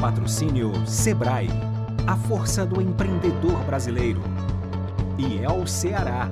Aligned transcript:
Patrocínio 0.00 0.72
Sebrae, 0.86 1.50
a 2.06 2.16
força 2.16 2.64
do 2.64 2.80
empreendedor 2.80 3.62
brasileiro. 3.64 4.22
E 5.18 5.40
é 5.44 5.50
o 5.50 5.66
Ceará, 5.66 6.30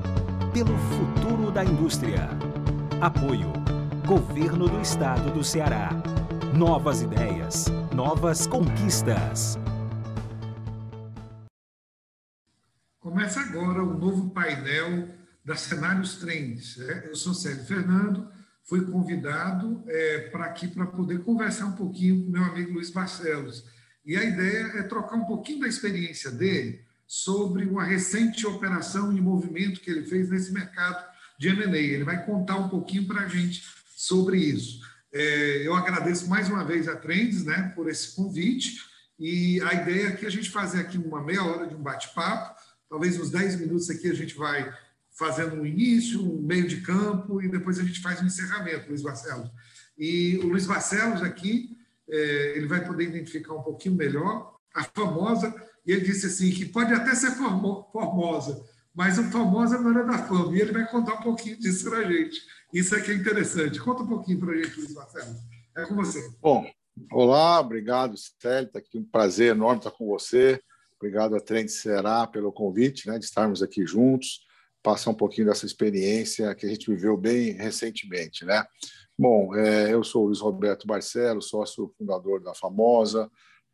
pelo 0.54 0.74
futuro 0.78 1.50
da 1.50 1.62
indústria. 1.62 2.30
Apoio 2.98 3.52
Governo 4.06 4.70
do 4.70 4.80
Estado 4.80 5.30
do 5.30 5.44
Ceará. 5.44 5.90
Novas 6.56 7.02
ideias, 7.02 7.66
novas 7.94 8.46
conquistas. 8.46 9.58
Começa 12.98 13.38
agora 13.40 13.82
o 13.82 13.98
novo 13.98 14.30
painel 14.30 15.10
da 15.44 15.56
Cenários 15.56 16.16
Trends. 16.16 16.78
Né? 16.78 17.04
Eu 17.06 17.14
sou 17.14 17.34
Célio 17.34 17.66
Fernando, 17.66 18.30
fui 18.68 18.84
convidado 18.84 19.82
é, 19.88 20.28
para 20.30 20.44
aqui 20.44 20.68
para 20.68 20.86
poder 20.86 21.24
conversar 21.24 21.66
um 21.66 21.72
pouquinho 21.72 22.22
com 22.22 22.30
meu 22.30 22.44
amigo 22.44 22.74
Luiz 22.74 22.90
Barcelos. 22.90 23.64
E 24.04 24.14
a 24.14 24.22
ideia 24.22 24.72
é 24.76 24.82
trocar 24.82 25.16
um 25.16 25.24
pouquinho 25.24 25.60
da 25.60 25.68
experiência 25.68 26.30
dele 26.30 26.84
sobre 27.06 27.64
uma 27.64 27.82
recente 27.82 28.46
operação 28.46 29.16
e 29.16 29.20
movimento 29.20 29.80
que 29.80 29.90
ele 29.90 30.04
fez 30.04 30.28
nesse 30.28 30.52
mercado 30.52 31.02
de 31.38 31.48
M&A. 31.48 31.78
Ele 31.78 32.04
vai 32.04 32.26
contar 32.26 32.56
um 32.56 32.68
pouquinho 32.68 33.06
para 33.06 33.22
a 33.22 33.28
gente 33.28 33.62
sobre 33.96 34.36
isso. 34.36 34.80
É, 35.14 35.66
eu 35.66 35.74
agradeço 35.74 36.28
mais 36.28 36.50
uma 36.50 36.62
vez 36.62 36.86
a 36.88 36.96
Trends 36.96 37.44
né, 37.44 37.72
por 37.74 37.88
esse 37.88 38.14
convite 38.14 38.82
e 39.18 39.60
a 39.62 39.72
ideia 39.72 40.08
é 40.08 40.12
que 40.12 40.26
a 40.26 40.30
gente 40.30 40.50
fazer 40.50 40.80
aqui 40.80 40.98
uma 40.98 41.24
meia 41.24 41.42
hora 41.42 41.66
de 41.66 41.74
um 41.74 41.82
bate-papo, 41.82 42.54
talvez 42.90 43.18
uns 43.18 43.30
10 43.30 43.60
minutos 43.60 43.88
aqui 43.88 44.10
a 44.10 44.14
gente 44.14 44.34
vai 44.36 44.70
fazendo 45.18 45.56
um 45.56 45.66
início, 45.66 46.22
um 46.22 46.40
meio 46.40 46.68
de 46.68 46.80
campo 46.80 47.42
e 47.42 47.48
depois 47.48 47.78
a 47.80 47.82
gente 47.82 48.00
faz 48.00 48.22
um 48.22 48.26
encerramento, 48.26 48.88
Luiz 48.88 49.02
Barcelos. 49.02 49.50
E 49.98 50.38
o 50.38 50.46
Luiz 50.46 50.64
Barcelos 50.64 51.22
aqui, 51.22 51.76
é, 52.08 52.56
ele 52.56 52.68
vai 52.68 52.86
poder 52.86 53.08
identificar 53.08 53.54
um 53.54 53.62
pouquinho 53.62 53.96
melhor 53.96 54.56
a 54.72 54.84
famosa, 54.84 55.52
e 55.84 55.90
ele 55.90 56.02
disse 56.02 56.26
assim, 56.26 56.52
que 56.52 56.66
pode 56.66 56.92
até 56.92 57.14
ser 57.16 57.32
formosa, 57.32 58.64
mas 58.94 59.18
a 59.18 59.24
famosa 59.24 59.80
não 59.80 59.98
é 59.98 60.06
da 60.06 60.18
fama, 60.18 60.56
e 60.56 60.60
ele 60.60 60.70
vai 60.70 60.88
contar 60.88 61.14
um 61.14 61.22
pouquinho 61.22 61.58
disso 61.58 61.90
para 61.90 61.98
a 61.98 62.04
gente. 62.04 62.40
Isso 62.72 62.94
aqui 62.94 63.10
é 63.10 63.14
interessante. 63.14 63.80
Conta 63.80 64.04
um 64.04 64.06
pouquinho 64.06 64.38
para 64.38 64.52
a 64.52 64.56
gente, 64.56 64.78
Luiz 64.78 64.94
Barcelos. 64.94 65.38
É 65.76 65.84
com 65.84 65.96
você. 65.96 66.30
Bom, 66.40 66.70
olá, 67.10 67.58
obrigado, 67.58 68.14
Célio, 68.40 68.68
está 68.68 68.78
aqui 68.78 68.98
um 68.98 69.04
prazer 69.04 69.50
enorme 69.50 69.78
estar 69.78 69.90
com 69.90 70.06
você. 70.06 70.60
Obrigado 70.96 71.34
a 71.34 71.40
Trend 71.40 71.68
Ceará 71.70 72.24
pelo 72.26 72.52
convite, 72.52 73.08
né, 73.08 73.18
de 73.18 73.24
estarmos 73.24 73.62
aqui 73.62 73.84
juntos 73.84 74.46
passar 74.82 75.10
um 75.10 75.14
pouquinho 75.14 75.46
dessa 75.46 75.66
experiência 75.66 76.54
que 76.54 76.66
a 76.66 76.68
gente 76.68 76.90
viveu 76.90 77.16
bem 77.16 77.52
recentemente, 77.52 78.44
né? 78.44 78.64
Bom, 79.18 79.54
é, 79.56 79.92
eu 79.92 80.04
sou 80.04 80.22
o 80.22 80.26
Luiz 80.26 80.40
Roberto 80.40 80.86
Barcelos, 80.86 81.48
sócio 81.48 81.92
fundador 81.98 82.40
da 82.40 82.54
Famosa, 82.54 83.30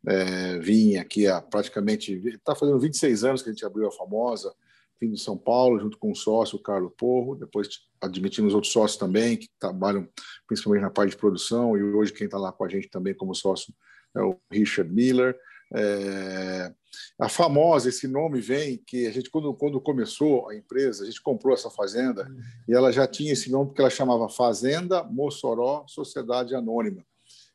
é, 0.07 0.59
vim 0.59 0.97
aqui 0.97 1.27
há 1.27 1.41
praticamente, 1.41 2.13
está 2.13 2.55
fazendo 2.55 2.79
26 2.79 3.23
anos 3.23 3.41
que 3.41 3.49
a 3.49 3.51
gente 3.51 3.65
abriu 3.65 3.87
a 3.87 3.91
Famosa, 3.91 4.53
vim 4.99 5.11
de 5.11 5.19
São 5.19 5.37
Paulo, 5.37 5.79
junto 5.79 5.97
com 5.97 6.11
o 6.11 6.15
sócio, 6.15 6.59
Carlos 6.59 6.93
Porro, 6.97 7.35
depois 7.35 7.67
admitimos 8.01 8.53
outros 8.53 8.73
sócios 8.73 8.97
também, 8.97 9.37
que 9.37 9.47
trabalham 9.59 10.07
principalmente 10.47 10.81
na 10.81 10.89
parte 10.89 11.11
de 11.11 11.17
produção, 11.17 11.77
e 11.77 11.83
hoje 11.83 12.13
quem 12.13 12.25
está 12.25 12.37
lá 12.37 12.51
com 12.51 12.63
a 12.63 12.69
gente 12.69 12.89
também 12.89 13.13
como 13.13 13.35
sócio 13.35 13.73
é 14.15 14.21
o 14.21 14.39
Richard 14.51 14.91
Miller, 14.91 15.37
é, 15.75 16.73
a 17.19 17.27
famosa, 17.27 17.89
esse 17.89 18.07
nome 18.07 18.39
vem 18.39 18.77
que 18.85 19.05
a 19.07 19.11
gente, 19.11 19.29
quando, 19.29 19.53
quando 19.53 19.81
começou 19.81 20.49
a 20.49 20.55
empresa, 20.55 21.03
a 21.03 21.05
gente 21.05 21.21
comprou 21.21 21.53
essa 21.53 21.69
fazenda 21.69 22.27
uhum. 22.27 22.39
e 22.67 22.73
ela 22.73 22.91
já 22.91 23.05
tinha 23.05 23.33
esse 23.33 23.51
nome 23.51 23.67
porque 23.67 23.81
ela 23.81 23.89
chamava 23.89 24.29
Fazenda 24.29 25.03
Mossoró 25.03 25.85
Sociedade 25.87 26.55
Anônima. 26.55 27.05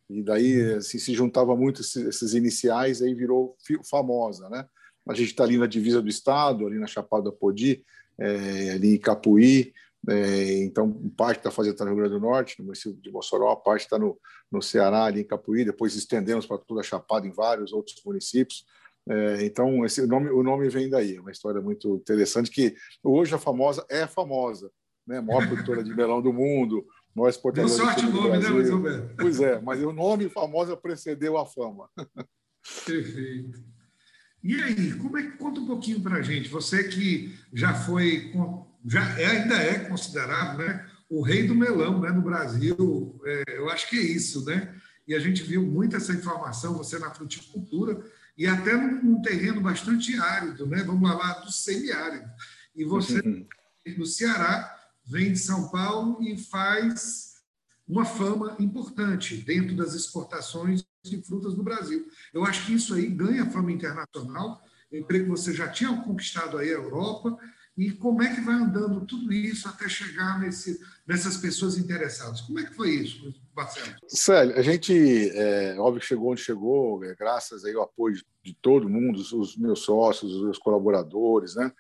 E 0.09 0.23
daí 0.23 0.75
assim, 0.75 0.99
se 0.99 1.15
juntava 1.15 1.57
muito 1.57 1.81
esses, 1.81 2.05
esses 2.05 2.35
iniciais, 2.35 3.01
aí 3.01 3.15
virou 3.15 3.57
famosa. 3.89 4.49
Né? 4.49 4.67
A 5.09 5.15
gente 5.15 5.29
está 5.29 5.45
ali 5.45 5.57
na 5.57 5.67
divisa 5.67 6.03
do 6.03 6.09
estado, 6.09 6.67
ali 6.67 6.79
na 6.79 6.87
Chapada 6.87 7.33
Podi, 7.33 7.85
é, 8.19 8.73
ali 8.73 8.97
em 8.97 8.99
Capuí, 8.99 9.73
é, 10.09 10.63
então, 10.63 10.91
parte 11.17 11.45
da 11.45 11.51
fazenda 11.51 11.75
está 11.75 11.85
no 11.85 11.91
Rio 11.91 12.01
Grande 12.01 12.15
do 12.15 12.21
Norte, 12.21 12.59
no 12.59 12.65
município 12.65 13.01
de 13.01 13.11
Mossoró, 13.11 13.55
parte 13.57 13.83
está 13.83 13.99
no, 13.99 14.19
no 14.51 14.63
Ceará, 14.63 15.05
ali 15.05 15.21
em 15.21 15.27
Capuí, 15.27 15.65
depois 15.65 15.95
estendemos 15.95 16.47
para 16.47 16.59
toda 16.59 16.81
a 16.81 16.85
Chapada 16.85 17.27
em 17.27 17.33
vários 17.33 17.73
outros 17.73 18.01
municípios. 18.05 18.65
É, 19.09 19.45
então, 19.45 19.85
esse, 19.85 20.01
o, 20.01 20.07
nome, 20.07 20.31
o 20.31 20.43
nome 20.43 20.69
vem 20.69 20.89
daí, 20.89 21.17
é 21.17 21.21
uma 21.21 21.31
história 21.31 21.61
muito 21.61 21.97
interessante, 21.97 22.51
que 22.51 22.75
hoje 23.03 23.35
a 23.35 23.39
famosa 23.39 23.85
é 23.91 24.07
famosa, 24.07 24.71
né? 25.07 25.21
maior 25.21 25.47
produtora 25.47 25.83
de 25.85 25.95
melão 25.95 26.23
do 26.23 26.33
mundo, 26.33 26.87
maior 27.15 27.29
exportadora 27.29 27.75
Deu 27.75 27.85
sorte 27.85 28.07
o 28.07 28.11
nome, 28.11 28.39
né, 28.39 28.49
Luiz 28.49 28.71
Roberto? 28.71 29.17
Pois 29.17 29.41
é, 29.41 29.61
mas 29.61 29.83
o 29.83 29.93
nome 29.93 30.29
famosa 30.31 30.77
precedeu 30.77 31.37
a 31.37 31.45
fama. 31.45 31.91
Perfeito. 32.87 33.63
E 34.43 34.55
aí, 34.63 34.95
como 34.95 35.19
é 35.19 35.23
que 35.23 35.37
conta 35.37 35.61
um 35.61 35.67
pouquinho 35.67 36.01
para 36.01 36.17
a 36.17 36.23
gente? 36.23 36.49
Você 36.49 36.85
que 36.85 37.35
já 37.53 37.75
foi 37.75 38.33
já 38.85 39.19
é, 39.19 39.27
ainda 39.27 39.57
é 39.57 39.79
considerado 39.81 40.59
né, 40.59 40.87
o 41.09 41.23
rei 41.23 41.47
do 41.47 41.55
melão 41.55 42.01
né, 42.01 42.11
no 42.11 42.23
Brasil. 42.23 43.21
É, 43.25 43.59
eu 43.59 43.71
acho 43.71 43.89
que 43.89 43.99
é 43.99 44.03
isso, 44.03 44.45
né? 44.45 44.75
E 45.07 45.15
a 45.15 45.19
gente 45.19 45.43
viu 45.43 45.63
muito 45.63 45.97
essa 45.97 46.13
informação, 46.13 46.75
você 46.75 46.99
na 46.99 47.13
fruticultura, 47.13 48.01
e 48.39 48.47
até 48.47 48.75
num, 48.75 49.03
num 49.03 49.23
terreno 49.23 49.61
bastante 49.61 50.17
árido, 50.19 50.67
né? 50.67 50.83
Vamos 50.85 51.11
lá, 51.11 51.33
do 51.41 51.51
semiárido. 51.51 52.31
E 52.75 52.85
você, 52.85 53.21
uhum. 53.21 53.47
no 53.99 54.07
Ceará, 54.07 54.79
vem 55.05 55.33
de 55.33 55.39
São 55.39 55.69
Paulo 55.69 56.23
e 56.23 56.39
faz 56.39 57.31
uma 57.89 58.05
fama 58.05 58.55
importante 58.61 59.37
dentro 59.39 59.75
das 59.75 59.95
exportações 59.95 60.85
de 61.03 61.21
frutas 61.23 61.55
do 61.55 61.63
Brasil. 61.63 62.07
Eu 62.33 62.45
acho 62.45 62.65
que 62.65 62.75
isso 62.75 62.95
aí 62.95 63.07
ganha 63.07 63.51
fama 63.51 63.73
internacional. 63.73 64.63
Eu 64.93 65.05
creio 65.05 65.25
que 65.25 65.31
você 65.31 65.53
já 65.53 65.69
tinha 65.69 66.01
conquistado 66.03 66.57
aí 66.57 66.69
a 66.69 66.75
Europa 66.75 67.37
e 67.77 67.93
como 67.93 68.23
é 68.23 68.35
que 68.35 68.41
vai 68.41 68.55
andando 68.55 69.07
tudo 69.07 69.33
isso 69.33 69.69
até 69.69 69.89
chegar 69.89 70.39
nesse, 70.39 70.81
nessas 71.07 71.37
pessoas 71.37 71.79
interessadas? 71.79 72.41
Como 72.43 72.59
é 72.59 72.65
que 72.65 72.75
foi 72.75 72.91
isso, 72.91 73.33
Marcelo? 73.55 73.97
Célio, 74.07 74.57
a 74.57 74.63
gente, 74.63 75.31
é, 75.31 75.77
óbvio 75.79 76.01
que 76.01 76.07
chegou 76.07 76.33
onde 76.33 76.43
chegou, 76.43 77.03
é, 77.05 77.15
graças 77.15 77.65
aí 77.65 77.75
ao 77.75 77.83
apoio 77.83 78.21
de 78.43 78.55
todo 78.61 78.89
mundo, 78.89 79.19
os, 79.19 79.33
os 79.33 79.57
meus 79.57 79.81
sócios, 79.81 80.35
os 80.35 80.43
meus 80.43 80.59
colaboradores, 80.59 81.55
né? 81.55 81.73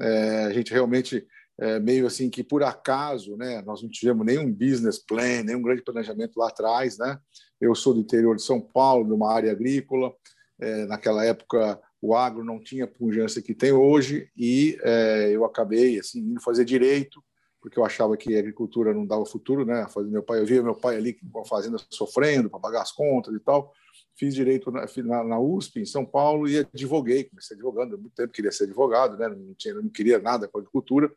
É, 0.00 0.44
a 0.46 0.52
gente 0.52 0.72
realmente, 0.72 1.24
é, 1.58 1.78
meio 1.78 2.06
assim, 2.06 2.28
que 2.28 2.42
por 2.42 2.62
acaso, 2.62 3.36
né, 3.36 3.62
nós 3.62 3.82
não 3.82 3.88
tivemos 3.88 4.26
nenhum 4.26 4.52
business 4.52 4.98
plan, 4.98 5.44
nenhum 5.44 5.62
grande 5.62 5.82
planejamento 5.82 6.36
lá 6.36 6.48
atrás, 6.48 6.98
né? 6.98 7.18
Eu 7.60 7.74
sou 7.74 7.94
do 7.94 8.00
interior 8.00 8.34
de 8.34 8.42
São 8.42 8.60
Paulo, 8.60 9.06
de 9.06 9.12
uma 9.12 9.32
área 9.32 9.52
agrícola, 9.52 10.12
é, 10.60 10.86
naquela 10.86 11.24
época 11.24 11.80
o 12.04 12.14
agro 12.14 12.44
não 12.44 12.60
tinha 12.60 12.84
a 12.84 12.88
pujança 12.88 13.40
que 13.40 13.54
tem 13.54 13.72
hoje 13.72 14.28
e 14.36 14.78
é, 14.82 15.30
eu 15.32 15.42
acabei 15.42 15.98
assim 15.98 16.20
indo 16.20 16.40
fazer 16.42 16.62
direito 16.62 17.24
porque 17.62 17.78
eu 17.78 17.84
achava 17.84 18.14
que 18.14 18.36
a 18.36 18.38
agricultura 18.38 18.92
não 18.92 19.06
dava 19.06 19.24
futuro, 19.24 19.64
né? 19.64 19.86
Meu 20.10 20.22
pai, 20.22 20.38
eu 20.38 20.44
via 20.44 20.62
meu 20.62 20.74
pai 20.74 20.96
ali 20.96 21.14
com 21.14 21.40
a 21.40 21.46
fazenda 21.46 21.78
sofrendo 21.88 22.50
para 22.50 22.60
pagar 22.60 22.82
as 22.82 22.92
contas 22.92 23.34
e 23.34 23.40
tal. 23.40 23.72
Fiz 24.14 24.34
direito 24.34 24.70
na, 24.70 25.24
na, 25.24 25.40
USP 25.40 25.80
em 25.80 25.86
São 25.86 26.04
Paulo 26.04 26.46
e 26.46 26.58
advoguei, 26.58 27.24
comecei 27.24 27.54
advogando, 27.56 27.94
há 27.94 27.98
muito 27.98 28.14
tempo 28.14 28.34
queria 28.34 28.52
ser 28.52 28.64
advogado, 28.64 29.16
né? 29.16 29.30
Não 29.30 29.54
tinha, 29.54 29.72
não 29.72 29.88
queria 29.88 30.18
nada 30.18 30.46
com 30.46 30.58
a 30.58 30.60
agricultura, 30.60 31.10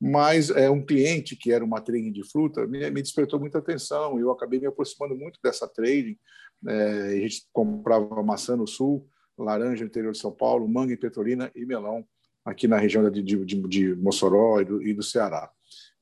mas 0.00 0.50
é 0.50 0.70
um 0.70 0.86
cliente 0.86 1.34
que 1.34 1.50
era 1.50 1.64
uma 1.64 1.80
trading 1.80 2.12
de 2.12 2.22
fruta 2.22 2.64
me, 2.64 2.88
me 2.92 3.02
despertou 3.02 3.40
muita 3.40 3.58
atenção 3.58 4.20
e 4.20 4.22
eu 4.22 4.30
acabei 4.30 4.60
me 4.60 4.66
aproximando 4.66 5.16
muito 5.16 5.40
dessa 5.42 5.66
trading. 5.66 6.16
É, 6.64 6.90
a 7.08 7.16
gente 7.16 7.48
comprava 7.52 8.22
maçã 8.22 8.56
no 8.56 8.68
sul, 8.68 9.04
laranja 9.38 9.82
no 9.82 9.88
interior 9.88 10.12
de 10.12 10.18
São 10.18 10.32
Paulo, 10.32 10.68
manga 10.68 10.92
em 10.92 10.96
Petrolina 10.96 11.50
e 11.54 11.64
melão 11.64 12.04
aqui 12.44 12.66
na 12.66 12.78
região 12.78 13.08
de, 13.10 13.22
de, 13.22 13.44
de 13.44 13.94
Mossoró 13.94 14.60
e 14.60 14.64
do, 14.64 14.82
e 14.82 14.94
do 14.94 15.02
Ceará. 15.02 15.50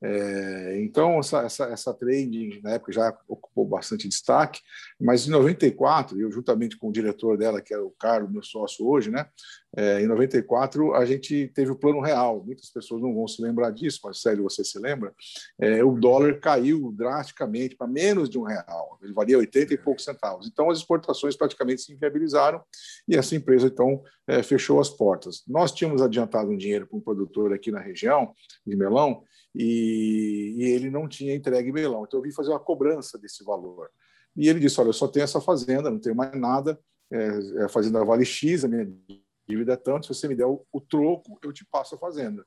É, 0.02 0.78
então, 0.82 1.19
essa, 1.19 1.43
essa, 1.43 1.64
essa 1.64 1.94
trade, 1.94 2.60
na 2.62 2.72
época, 2.72 2.93
já 2.93 3.16
ocupou 3.26 3.64
bastante 3.66 4.08
destaque, 4.08 4.60
mas 5.00 5.26
em 5.26 5.31
94, 5.31 6.20
eu 6.20 6.31
juntamente 6.31 6.76
com 6.76 6.88
o 6.88 6.93
diretor 6.93 7.38
dela, 7.38 7.62
que 7.62 7.72
é 7.72 7.78
o 7.78 7.90
Carlos, 7.98 8.31
meu 8.31 8.43
sócio 8.43 8.87
hoje, 8.87 9.10
né, 9.10 9.26
é, 9.76 10.00
em 10.00 10.06
94, 10.06 10.94
a 10.94 11.04
gente 11.04 11.48
teve 11.54 11.70
o 11.70 11.76
plano 11.76 12.00
real. 12.00 12.43
Muitas 12.44 12.70
pessoas 12.70 13.02
não 13.02 13.14
vão 13.14 13.28
se 13.28 13.43
lembrar 13.43 13.70
disso, 13.70 14.00
mas 14.04 14.22
sério, 14.22 14.44
você 14.44 14.64
se 14.64 14.78
lembra? 14.78 15.14
É, 15.60 15.84
o 15.84 15.93
dólar 15.93 16.40
caiu 16.40 16.90
drasticamente 16.93 17.76
para 17.76 17.87
menos 17.87 18.31
de 18.31 18.38
um 18.38 18.43
real, 18.43 18.98
ele 19.02 19.12
valia 19.12 19.37
80 19.37 19.75
e 19.75 19.78
poucos 19.78 20.04
centavos. 20.04 20.46
Então, 20.46 20.70
as 20.70 20.78
exportações 20.78 21.37
praticamente 21.37 21.82
se 21.82 21.93
inviabilizaram 21.93 22.62
e 23.06 23.16
essa 23.16 23.37
empresa, 23.37 23.66
então, 23.66 24.02
é, 24.26 24.43
fechou 24.43 24.81
as 24.81 24.88
portas. 24.88 25.43
Nós 25.46 25.72
tínhamos 25.72 26.00
adiantado 26.00 26.50
um 26.50 26.56
dinheiro 26.56 26.87
para 26.87 26.96
um 26.96 27.00
produtor 27.00 27.52
aqui 27.52 27.70
na 27.70 27.81
região 27.81 28.32
de 28.66 28.75
melão 28.76 29.22
e, 29.56 30.55
e 30.58 30.64
ele 30.64 30.91
não 30.91 31.08
tinha 31.08 31.35
entregue 31.35 31.73
melão. 31.73 32.05
Então 32.05 32.20
eu 32.20 32.23
vim 32.23 32.31
fazer 32.31 32.50
uma 32.50 32.61
cobrança 32.61 33.19
desse 33.19 33.43
valor. 33.43 33.91
E 34.37 34.49
ele 34.49 34.61
disse: 34.61 34.79
Olha, 34.81 34.91
eu 34.91 34.93
só 34.93 35.08
tenho 35.08 35.25
essa 35.25 35.41
fazenda, 35.41 35.91
não 35.91 35.99
tenho 35.99 36.14
mais 36.14 36.38
nada, 36.38 36.79
é, 37.11 37.64
a 37.64 37.69
fazenda 37.69 38.05
vale 38.05 38.25
X, 38.25 38.64
a 38.64 38.69
minha 38.69 38.87
dívida 39.49 39.73
é 39.73 39.76
tanto, 39.76 40.06
se 40.06 40.14
você 40.14 40.29
me 40.29 40.35
der 40.35 40.47
o, 40.47 40.64
o 40.70 40.81
troco, 40.81 41.38
eu 41.43 41.53
te 41.53 41.64
passo 41.64 41.94
a 41.94 41.99
fazenda. 41.99 42.44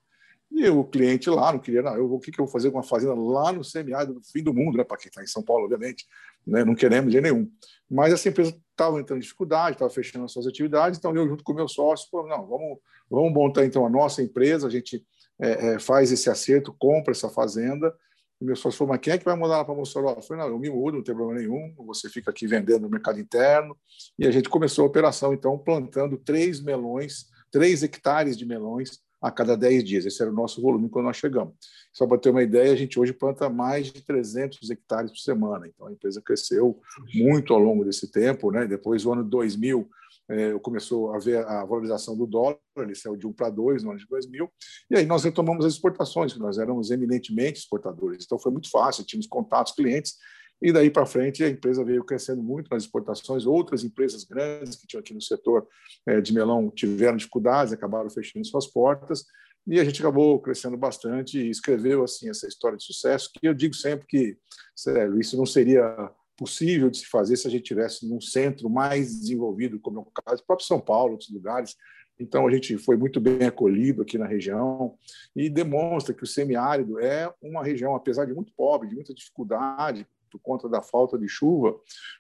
E 0.51 0.67
o 0.67 0.83
cliente 0.83 1.29
lá 1.29 1.53
não 1.53 1.59
queria, 1.59 1.81
não, 1.81 1.95
eu, 1.95 2.11
o 2.11 2.19
que, 2.19 2.31
que 2.31 2.39
eu 2.39 2.45
vou 2.45 2.51
fazer 2.51 2.71
com 2.71 2.77
uma 2.77 2.83
fazenda 2.83 3.13
lá 3.13 3.51
no 3.51 3.63
semiárido 3.63 4.15
do 4.15 4.23
fim 4.23 4.43
do 4.43 4.53
mundo, 4.53 4.77
né, 4.77 4.83
para 4.83 4.97
quem 4.97 5.07
está 5.07 5.21
em 5.21 5.27
São 5.27 5.43
Paulo, 5.43 5.65
obviamente, 5.65 6.07
né, 6.45 6.63
não 6.63 6.73
queremos 6.73 7.11
de 7.11 7.21
nenhum. 7.21 7.49
Mas 7.89 8.13
essa 8.13 8.29
empresa 8.29 8.59
estavam 8.71 8.99
entrando 8.99 9.19
em 9.19 9.21
dificuldade, 9.21 9.75
estavam 9.75 9.93
fechando 9.93 10.25
as 10.25 10.31
suas 10.31 10.47
atividades, 10.47 10.97
então 10.97 11.15
eu, 11.15 11.27
junto 11.27 11.43
com 11.43 11.53
o 11.53 11.55
meu 11.55 11.67
sócio, 11.67 12.09
falei, 12.09 12.35
não, 12.35 12.47
vamos, 12.47 12.79
vamos 13.09 13.31
montar 13.31 13.63
então 13.63 13.85
a 13.85 13.89
nossa 13.89 14.23
empresa, 14.23 14.65
a 14.65 14.71
gente 14.71 15.05
é, 15.39 15.73
é, 15.73 15.79
faz 15.79 16.11
esse 16.11 16.29
acerto, 16.29 16.75
compra 16.77 17.11
essa 17.11 17.29
fazenda. 17.29 17.93
E 18.41 18.45
meu 18.45 18.55
sócio 18.55 18.77
falou, 18.77 18.93
mas 18.93 19.01
quem 19.01 19.13
é 19.13 19.17
que 19.17 19.25
vai 19.25 19.35
mudar 19.35 19.57
lá 19.57 19.65
para 19.65 19.75
Mossoró? 19.75 20.11
Eu 20.11 20.21
falei, 20.21 20.43
não, 20.43 20.49
eu 20.49 20.59
me 20.59 20.69
mudo, 20.69 20.97
não 20.97 21.03
tem 21.03 21.13
problema 21.13 21.39
nenhum, 21.39 21.73
você 21.85 22.09
fica 22.09 22.31
aqui 22.31 22.47
vendendo 22.47 22.83
no 22.83 22.89
mercado 22.89 23.19
interno. 23.19 23.77
E 24.17 24.25
a 24.25 24.31
gente 24.31 24.49
começou 24.49 24.85
a 24.85 24.87
operação, 24.87 25.33
então, 25.33 25.57
plantando 25.57 26.17
três 26.17 26.61
melões, 26.61 27.25
três 27.51 27.83
hectares 27.83 28.37
de 28.37 28.45
melões 28.45 29.01
a 29.21 29.29
cada 29.29 29.57
10 29.57 29.83
dias. 29.83 30.05
Esse 30.05 30.21
era 30.21 30.31
o 30.31 30.33
nosso 30.33 30.61
volume 30.61 30.89
quando 30.89 31.05
nós 31.05 31.17
chegamos. 31.17 31.53
Só 31.91 32.07
para 32.07 32.17
ter 32.17 32.29
uma 32.29 32.41
ideia, 32.41 32.71
a 32.71 32.75
gente 32.75 32.97
hoje 32.99 33.11
planta 33.11 33.49
mais 33.49 33.87
de 33.87 34.01
300 34.01 34.69
hectares 34.69 35.11
por 35.11 35.17
semana. 35.17 35.67
Então, 35.67 35.87
a 35.87 35.91
empresa 35.91 36.21
cresceu 36.21 36.79
muito 37.13 37.53
ao 37.53 37.59
longo 37.59 37.83
desse 37.83 38.09
tempo. 38.09 38.51
Né? 38.51 38.65
Depois, 38.65 39.03
do 39.03 39.11
ano 39.11 39.23
2000, 39.23 39.89
é, 40.29 40.57
começou 40.59 41.13
a 41.13 41.19
ver 41.19 41.45
a 41.45 41.65
valorização 41.65 42.15
do 42.15 42.27
dólar, 42.27 42.57
ele 42.77 42.95
saiu 42.95 43.17
de 43.17 43.25
1 43.25 43.33
para 43.33 43.49
2 43.49 43.83
no 43.83 43.91
ano 43.91 43.99
de 43.99 44.07
2000, 44.07 44.49
e 44.91 44.97
aí 44.97 45.05
nós 45.05 45.23
retomamos 45.23 45.65
as 45.65 45.73
exportações, 45.73 46.33
que 46.33 46.39
nós 46.39 46.57
éramos 46.57 46.91
eminentemente 46.91 47.59
exportadores. 47.59 48.25
Então, 48.25 48.37
foi 48.37 48.51
muito 48.51 48.69
fácil, 48.69 49.03
tínhamos 49.03 49.27
contatos, 49.27 49.73
clientes, 49.73 50.15
e 50.61 50.73
daí 50.73 50.89
para 50.89 51.05
frente 51.05 51.43
a 51.43 51.49
empresa 51.49 51.83
veio 51.83 52.03
crescendo 52.03 52.43
muito 52.43 52.67
nas 52.69 52.83
exportações. 52.83 53.45
Outras 53.45 53.83
empresas 53.83 54.23
grandes 54.23 54.75
que 54.75 54.85
tinham 54.85 54.99
aqui 54.99 55.13
no 55.13 55.21
setor 55.21 55.65
é, 56.05 56.19
de 56.19 56.33
melão 56.33 56.69
tiveram 56.69 57.15
dificuldades, 57.15 57.73
acabaram 57.73 58.09
fechando 58.09 58.45
suas 58.45 58.67
portas. 58.67 59.23
E 59.65 59.79
a 59.79 59.83
gente 59.83 60.01
acabou 60.01 60.39
crescendo 60.41 60.75
bastante 60.75 61.39
e 61.39 61.49
escreveu 61.49 62.03
assim 62.03 62.29
essa 62.29 62.47
história 62.47 62.77
de 62.77 62.83
sucesso 62.83 63.29
que 63.33 63.47
eu 63.47 63.53
digo 63.53 63.73
sempre 63.73 64.05
que, 64.07 64.37
sério, 64.75 65.19
isso 65.19 65.37
não 65.37 65.45
seria 65.45 66.11
possível 66.39 66.89
de 66.89 66.99
se 66.99 67.05
fazer 67.05 67.35
se 67.35 67.45
a 67.45 67.51
gente 67.51 67.63
tivesse 67.63 68.07
num 68.07 68.21
centro 68.21 68.69
mais 68.69 69.19
desenvolvido, 69.19 69.77
como 69.77 69.99
é 69.99 70.01
o 70.01 70.05
caso 70.05 70.41
do 70.41 70.45
próprio 70.45 70.65
São 70.65 70.79
Paulo, 70.79 71.11
outros 71.11 71.29
lugares. 71.29 71.75
Então, 72.17 72.47
a 72.47 72.51
gente 72.51 72.77
foi 72.77 72.95
muito 72.95 73.19
bem 73.19 73.45
acolhido 73.45 74.01
aqui 74.01 74.17
na 74.17 74.25
região 74.25 74.95
e 75.35 75.49
demonstra 75.49 76.13
que 76.13 76.23
o 76.23 76.27
semiárido 76.27 76.97
é 76.99 77.31
uma 77.41 77.61
região, 77.61 77.93
apesar 77.93 78.25
de 78.25 78.33
muito 78.33 78.53
pobre, 78.55 78.87
de 78.87 78.95
muita 78.95 79.13
dificuldade, 79.13 80.07
por 80.31 80.39
conta 80.39 80.69
da 80.69 80.81
falta 80.81 81.17
de 81.17 81.27
chuva, 81.27 81.75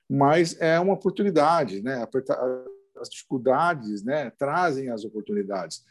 mas 0.09 0.59
é 0.59 0.79
uma 0.79 0.93
oportunidade, 0.93 1.81
né? 1.81 2.05
As 2.99 3.09
dificuldades, 3.09 4.03
né, 4.03 4.31
trazem 4.31 4.89
as 4.89 5.05
oportunidades. 5.05 5.83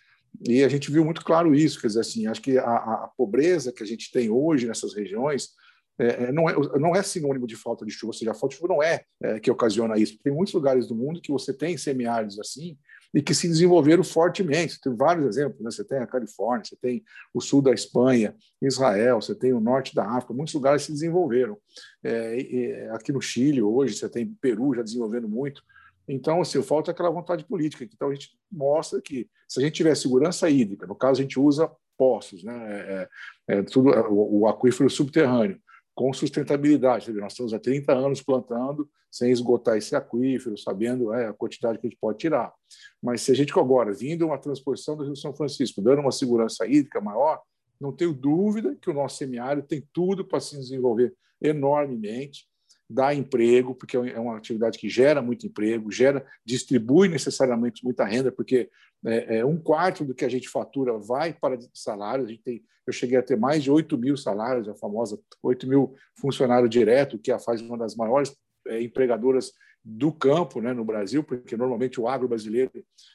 E 0.46 0.62
a 0.62 0.68
gente 0.68 0.90
viu 0.90 1.04
muito 1.04 1.24
claro 1.24 1.54
isso, 1.54 1.80
quer 1.80 1.86
dizer 1.86 2.00
assim, 2.00 2.26
acho 2.26 2.42
que 2.42 2.58
a, 2.58 2.74
a 2.74 3.10
pobreza 3.16 3.72
que 3.72 3.82
a 3.82 3.86
gente 3.86 4.10
tem 4.10 4.28
hoje 4.28 4.66
nessas 4.66 4.94
regiões 4.94 5.50
é, 5.98 6.24
é, 6.24 6.32
não, 6.32 6.48
é, 6.48 6.54
não 6.78 6.94
é 6.94 7.02
sinônimo 7.02 7.46
de 7.46 7.56
falta 7.56 7.84
de 7.84 7.90
chuva, 7.90 8.10
ou 8.10 8.12
seja, 8.12 8.30
a 8.30 8.34
falta 8.34 8.54
de 8.54 8.60
chuva 8.60 8.72
não 8.72 8.82
é, 8.82 9.04
é 9.20 9.40
que 9.40 9.50
ocasiona 9.50 9.98
isso. 9.98 10.18
Tem 10.22 10.32
muitos 10.32 10.54
lugares 10.54 10.86
do 10.86 10.94
mundo 10.94 11.20
que 11.20 11.32
você 11.32 11.52
tem 11.52 11.76
semiáridos 11.76 12.38
assim, 12.38 12.78
e 13.12 13.22
que 13.22 13.34
se 13.34 13.48
desenvolveram 13.48 14.04
fortemente. 14.04 14.80
Tem 14.80 14.94
vários 14.94 15.26
exemplos, 15.26 15.60
né? 15.62 15.70
você 15.70 15.84
tem 15.84 15.98
a 15.98 16.06
Califórnia, 16.06 16.64
você 16.64 16.76
tem 16.76 17.02
o 17.32 17.40
sul 17.40 17.62
da 17.62 17.72
Espanha, 17.72 18.34
Israel, 18.60 19.20
você 19.20 19.34
tem 19.34 19.52
o 19.52 19.60
norte 19.60 19.94
da 19.94 20.04
África, 20.04 20.34
muitos 20.34 20.54
lugares 20.54 20.82
se 20.82 20.92
desenvolveram. 20.92 21.56
É, 22.04 22.90
aqui 22.92 23.12
no 23.12 23.20
Chile, 23.20 23.62
hoje, 23.62 23.94
você 23.94 24.08
tem 24.08 24.26
Peru 24.40 24.74
já 24.74 24.82
desenvolvendo 24.82 25.28
muito. 25.28 25.62
Então, 26.06 26.40
assim, 26.40 26.62
falta 26.62 26.90
aquela 26.90 27.10
vontade 27.10 27.44
política. 27.44 27.84
Então, 27.84 28.08
a 28.08 28.14
gente 28.14 28.30
mostra 28.50 29.00
que 29.00 29.28
se 29.48 29.60
a 29.60 29.62
gente 29.62 29.74
tiver 29.74 29.94
segurança 29.94 30.48
hídrica, 30.48 30.86
no 30.86 30.94
caso, 30.94 31.20
a 31.20 31.22
gente 31.22 31.40
usa 31.40 31.70
poços, 31.96 32.44
né? 32.44 32.54
É, 32.56 33.08
é, 33.48 33.62
tudo, 33.62 33.90
o, 34.10 34.40
o 34.40 34.48
aquífero 34.48 34.88
subterrâneo 34.88 35.60
com 35.98 36.12
sustentabilidade. 36.12 37.12
Nós 37.12 37.32
estamos 37.32 37.52
há 37.52 37.58
30 37.58 37.92
anos 37.92 38.22
plantando 38.22 38.88
sem 39.10 39.32
esgotar 39.32 39.76
esse 39.76 39.96
aquífero, 39.96 40.56
sabendo 40.56 41.12
é, 41.12 41.26
a 41.26 41.32
quantidade 41.32 41.76
que 41.76 41.88
a 41.88 41.90
gente 41.90 41.98
pode 42.00 42.18
tirar. 42.18 42.54
Mas 43.02 43.22
se 43.22 43.32
a 43.32 43.34
gente 43.34 43.52
agora, 43.58 43.92
vindo 43.92 44.24
uma 44.24 44.38
transposição 44.38 44.96
do 44.96 45.02
Rio 45.02 45.16
São 45.16 45.34
Francisco, 45.34 45.82
dando 45.82 45.98
uma 45.98 46.12
segurança 46.12 46.64
hídrica 46.68 47.00
maior, 47.00 47.42
não 47.80 47.90
tenho 47.90 48.12
dúvida 48.12 48.76
que 48.80 48.88
o 48.88 48.94
nosso 48.94 49.16
semiárido 49.16 49.66
tem 49.66 49.84
tudo 49.92 50.24
para 50.24 50.38
se 50.38 50.56
desenvolver 50.56 51.12
enormemente, 51.42 52.47
dar 52.88 53.14
emprego, 53.14 53.74
porque 53.74 53.96
é 53.96 54.18
uma 54.18 54.36
atividade 54.36 54.78
que 54.78 54.88
gera 54.88 55.20
muito 55.20 55.46
emprego, 55.46 55.92
gera, 55.92 56.24
distribui 56.44 57.08
necessariamente 57.08 57.84
muita 57.84 58.04
renda, 58.04 58.32
porque 58.32 58.70
é, 59.04 59.38
é, 59.38 59.44
um 59.44 59.58
quarto 59.58 60.04
do 60.04 60.14
que 60.14 60.24
a 60.24 60.28
gente 60.28 60.48
fatura 60.48 60.98
vai 60.98 61.32
para 61.32 61.58
salários. 61.74 62.26
A 62.26 62.30
gente 62.30 62.42
tem, 62.42 62.64
eu 62.86 62.92
cheguei 62.92 63.18
a 63.18 63.22
ter 63.22 63.36
mais 63.36 63.62
de 63.62 63.70
8 63.70 63.96
mil 63.98 64.16
salários, 64.16 64.68
a 64.68 64.74
famosa 64.74 65.18
8 65.42 65.66
mil 65.66 65.94
funcionário 66.18 66.68
direto, 66.68 67.18
que 67.18 67.30
a 67.30 67.38
faz 67.38 67.60
uma 67.60 67.76
das 67.76 67.94
maiores 67.94 68.34
é, 68.66 68.82
empregadoras 68.82 69.52
do 69.84 70.12
campo 70.12 70.60
né, 70.60 70.72
no 70.72 70.84
Brasil, 70.84 71.22
porque 71.22 71.56
normalmente 71.56 72.00
o 72.00 72.08
agro 72.08 72.28
brasileiro 72.28 72.70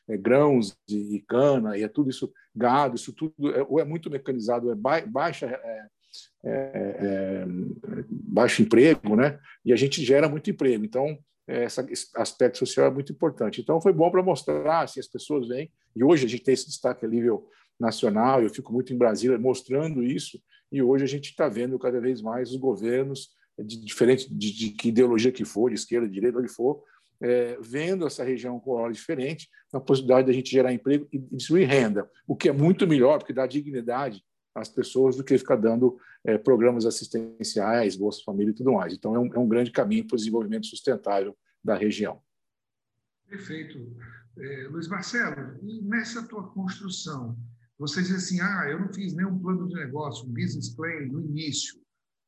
é 0.07 0.17
grãos 0.17 0.75
e, 0.87 1.23
cana, 1.27 1.77
e 1.77 1.83
é 1.83 1.87
tudo 1.87 2.09
isso, 2.09 2.31
gado, 2.55 2.95
isso 2.95 3.13
tudo 3.13 3.33
é, 3.53 3.63
ou 3.67 3.79
é 3.79 3.83
muito 3.83 4.09
mecanizado, 4.09 4.71
é 4.71 4.75
baixa, 4.75 5.47
é, 6.43 6.49
é, 6.49 7.05
é, 7.05 7.45
baixo 8.09 8.61
emprego, 8.61 9.15
né? 9.15 9.39
e 9.63 9.71
a 9.71 9.75
gente 9.75 10.03
gera 10.03 10.27
muito 10.27 10.49
emprego. 10.49 10.83
Então, 10.83 11.17
essa, 11.47 11.85
esse 11.89 12.07
aspecto 12.15 12.57
social 12.57 12.87
é 12.87 12.91
muito 12.91 13.11
importante. 13.11 13.61
Então, 13.61 13.81
foi 13.81 13.93
bom 13.93 14.09
para 14.11 14.23
mostrar, 14.23 14.81
assim, 14.81 14.99
as 14.99 15.07
pessoas 15.07 15.47
vêm, 15.47 15.71
e 15.95 16.03
hoje 16.03 16.25
a 16.25 16.29
gente 16.29 16.43
tem 16.43 16.53
esse 16.53 16.67
destaque 16.67 17.05
a 17.05 17.09
nível 17.09 17.47
nacional, 17.79 18.41
eu 18.41 18.49
fico 18.49 18.71
muito 18.71 18.93
em 18.93 18.97
Brasília 18.97 19.37
mostrando 19.37 20.03
isso, 20.03 20.41
e 20.71 20.81
hoje 20.81 21.03
a 21.03 21.07
gente 21.07 21.29
está 21.29 21.47
vendo 21.47 21.77
cada 21.77 21.99
vez 21.99 22.21
mais 22.21 22.51
os 22.51 22.57
governos, 22.57 23.29
de 23.57 23.79
diferente 23.79 24.33
de, 24.33 24.51
de, 24.51 24.69
que 24.71 24.89
ideologia 24.89 25.31
que 25.31 25.45
for, 25.45 25.69
de 25.69 25.75
esquerda, 25.75 26.07
de 26.07 26.13
direita, 26.13 26.39
onde 26.39 26.47
for, 26.47 26.81
é, 27.21 27.57
vendo 27.61 28.05
essa 28.07 28.23
região 28.23 28.59
com 28.59 28.71
olhos 28.71 28.97
diferentes, 28.97 29.47
a 29.71 29.79
possibilidade 29.79 30.25
de 30.25 30.31
a 30.31 30.33
gente 30.33 30.51
gerar 30.51 30.73
emprego 30.73 31.07
e 31.11 31.19
distribuir 31.19 31.67
renda, 31.67 32.09
o 32.27 32.35
que 32.35 32.49
é 32.49 32.51
muito 32.51 32.87
melhor, 32.87 33.19
porque 33.19 33.33
dá 33.33 33.45
dignidade 33.45 34.23
às 34.55 34.69
pessoas 34.69 35.15
do 35.15 35.23
que 35.23 35.37
ficar 35.37 35.55
dando 35.55 35.97
é, 36.23 36.37
programas 36.37 36.85
assistenciais, 36.85 37.95
Bolsa 37.95 38.21
Família 38.23 38.51
e 38.51 38.55
tudo 38.55 38.73
mais. 38.73 38.93
Então, 38.93 39.15
é 39.15 39.19
um, 39.19 39.33
é 39.33 39.39
um 39.39 39.47
grande 39.47 39.71
caminho 39.71 40.05
para 40.05 40.15
o 40.15 40.17
desenvolvimento 40.17 40.67
sustentável 40.67 41.35
da 41.63 41.75
região. 41.75 42.21
Perfeito. 43.27 43.79
É, 44.37 44.67
Luiz 44.69 44.87
Marcelo, 44.87 45.57
e 45.63 45.81
nessa 45.81 46.27
tua 46.27 46.47
construção, 46.49 47.37
você 47.77 48.01
diz 48.01 48.13
assim, 48.13 48.39
ah, 48.41 48.67
eu 48.69 48.79
não 48.79 48.93
fiz 48.93 49.13
nenhum 49.13 49.39
plano 49.39 49.67
de 49.67 49.75
negócio, 49.75 50.27
um 50.27 50.33
business 50.33 50.69
plan 50.69 51.07
no 51.07 51.21
início, 51.21 51.79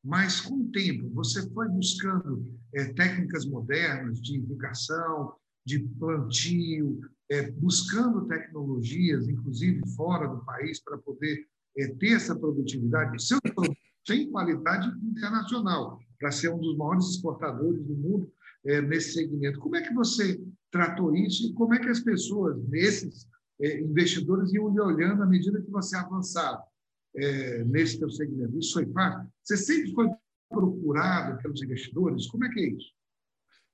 mas 0.04 0.40
com 0.40 0.54
o 0.54 0.70
tempo 0.70 1.08
você 1.10 1.48
foi 1.50 1.68
buscando 1.68 2.46
é, 2.74 2.92
técnicas 2.92 3.44
modernas 3.44 4.20
de 4.20 4.36
irrigação, 4.36 5.34
de 5.64 5.80
plantio, 5.98 7.00
é, 7.28 7.50
buscando 7.50 8.26
tecnologias, 8.26 9.28
inclusive 9.28 9.82
fora 9.96 10.28
do 10.28 10.44
país, 10.44 10.80
para 10.80 10.98
poder 10.98 11.44
é, 11.78 11.88
ter 11.88 12.14
essa 12.14 12.34
produtividade, 12.34 13.22
seus 13.22 13.40
produtos 13.40 13.76
têm 14.04 14.30
qualidade 14.30 14.88
internacional, 15.04 15.98
para 16.18 16.32
ser 16.32 16.48
um 16.48 16.58
dos 16.58 16.76
maiores 16.76 17.10
exportadores 17.10 17.84
do 17.84 17.94
mundo 17.94 18.32
é, 18.64 18.80
nesse 18.80 19.12
segmento. 19.12 19.58
Como 19.58 19.76
é 19.76 19.82
que 19.82 19.92
você 19.92 20.40
tratou 20.70 21.14
isso 21.14 21.46
e 21.46 21.52
como 21.52 21.74
é 21.74 21.78
que 21.78 21.88
as 21.88 22.00
pessoas, 22.00 22.56
nesses 22.68 23.26
é, 23.60 23.80
investidores, 23.80 24.52
iam 24.52 24.68
lhe 24.68 24.80
olhando 24.80 25.22
à 25.22 25.26
medida 25.26 25.60
que 25.60 25.70
você 25.70 25.96
avançava 25.96 26.62
é, 27.14 27.64
nesse 27.64 27.98
teu 27.98 28.10
segmento? 28.10 28.58
Isso 28.58 28.74
foi 28.74 28.86
fácil? 28.92 29.28
Você 29.42 29.56
sempre 29.56 29.92
foi 29.92 30.08
procurado 30.48 31.42
pelos 31.42 31.62
investidores? 31.62 32.26
Como 32.26 32.44
é 32.44 32.48
que 32.50 32.60
é 32.60 32.68
isso? 32.70 32.96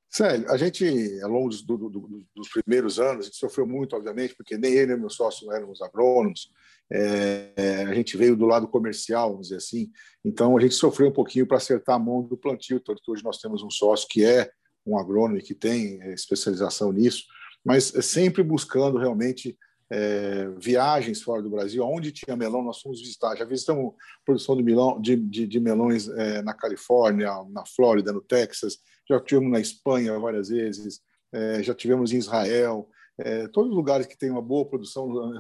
Sério, 0.08 0.50
a 0.50 0.58
gente, 0.58 0.84
ao 1.22 1.30
longo 1.30 1.48
do, 1.48 1.88
do, 1.88 2.26
dos 2.36 2.48
primeiros 2.50 2.98
anos, 2.98 3.20
a 3.20 3.28
gente 3.28 3.36
sofreu 3.36 3.66
muito, 3.66 3.96
obviamente, 3.96 4.34
porque 4.34 4.58
nem 4.58 4.74
ele 4.74 4.92
nem 4.92 5.00
meu 5.00 5.08
sócio 5.08 5.50
éramos 5.50 5.80
agrônomos, 5.80 6.50
é, 6.94 7.86
a 7.88 7.94
gente 7.94 8.16
veio 8.16 8.36
do 8.36 8.46
lado 8.46 8.68
comercial, 8.68 9.30
vamos 9.30 9.48
dizer 9.48 9.56
assim, 9.56 9.90
então 10.24 10.56
a 10.56 10.60
gente 10.60 10.74
sofreu 10.74 11.08
um 11.08 11.12
pouquinho 11.12 11.46
para 11.46 11.56
acertar 11.56 11.96
a 11.96 11.98
mão 11.98 12.22
do 12.22 12.36
plantio, 12.36 12.78
tanto 12.80 13.00
que 13.02 13.10
hoje 13.10 13.24
nós 13.24 13.38
temos 13.38 13.62
um 13.62 13.70
sócio 13.70 14.06
que 14.08 14.24
é 14.24 14.50
um 14.84 14.98
agrônomo 14.98 15.38
e 15.38 15.42
que 15.42 15.54
tem 15.54 16.02
é, 16.02 16.12
especialização 16.12 16.92
nisso, 16.92 17.24
mas 17.64 17.84
sempre 17.84 18.42
buscando 18.42 18.98
realmente 18.98 19.56
é, 19.90 20.48
viagens 20.58 21.22
fora 21.22 21.42
do 21.42 21.50
Brasil, 21.50 21.84
onde 21.84 22.12
tinha 22.12 22.36
melão, 22.36 22.62
nós 22.62 22.80
fomos 22.80 23.00
visitar. 23.00 23.36
Já 23.36 23.44
visitamos 23.44 23.92
produção 24.24 24.56
de, 24.56 24.62
melão, 24.62 25.00
de, 25.00 25.16
de, 25.16 25.46
de 25.46 25.60
melões 25.60 26.08
é, 26.08 26.42
na 26.42 26.54
Califórnia, 26.54 27.30
na 27.50 27.64
Flórida, 27.66 28.10
no 28.10 28.22
Texas, 28.22 28.78
já 29.08 29.20
tivemos 29.20 29.50
na 29.50 29.60
Espanha 29.60 30.18
várias 30.18 30.48
vezes, 30.48 31.00
é, 31.32 31.62
já 31.62 31.74
tivemos 31.74 32.12
em 32.12 32.18
Israel, 32.18 32.88
é, 33.24 33.48
todos 33.48 33.70
os 33.70 33.76
lugares 33.76 34.06
que 34.06 34.18
têm 34.18 34.30
uma 34.30 34.42
boa 34.42 34.64
produção, 34.64 35.32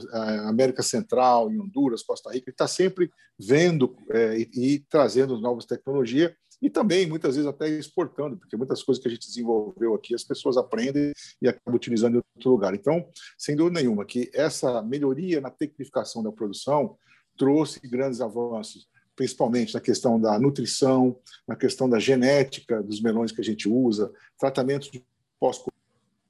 América 0.46 0.82
Central, 0.82 1.50
em 1.50 1.60
Honduras, 1.60 2.02
Costa 2.02 2.30
Rica, 2.30 2.50
está 2.50 2.66
sempre 2.66 3.10
vendo 3.38 3.96
é, 4.10 4.38
e, 4.38 4.50
e, 4.54 4.78
trazendo 4.88 5.38
novas 5.38 5.64
tecnologias 5.64 6.32
e 6.60 6.70
também, 6.70 7.06
muitas 7.08 7.34
vezes, 7.34 7.50
até 7.50 7.68
exportando, 7.68 8.36
porque 8.36 8.56
muitas 8.56 8.84
coisas 8.84 9.02
que 9.02 9.08
a 9.08 9.10
gente 9.10 9.26
desenvolveu 9.26 9.94
aqui, 9.94 10.14
as 10.14 10.22
pessoas 10.22 10.56
aprendem 10.56 11.12
e 11.40 11.48
acabam 11.48 11.74
utilizando 11.74 12.14
em 12.14 12.22
outro 12.36 12.50
lugar. 12.50 12.72
Então, 12.72 13.04
sem 13.36 13.56
dúvida 13.56 13.80
nenhuma, 13.80 14.04
que 14.04 14.30
essa 14.32 14.80
melhoria 14.80 15.40
na 15.40 15.50
tecnificação 15.50 16.22
da 16.22 16.30
produção 16.30 16.96
trouxe 17.36 17.80
grandes 17.80 18.20
avanços 18.20 18.86
principalmente 19.14 19.74
na 19.74 19.80
questão 19.80 20.18
da 20.18 20.38
nutrição, 20.38 21.18
na 21.46 21.54
questão 21.54 21.88
da 21.88 21.98
genética 21.98 22.82
dos 22.82 23.00
melões 23.02 23.30
que 23.30 23.42
a 23.42 23.44
gente 23.44 23.68
usa, 23.68 24.10
tratamento 24.38 24.90
de 24.90 25.04
pós 25.38 25.62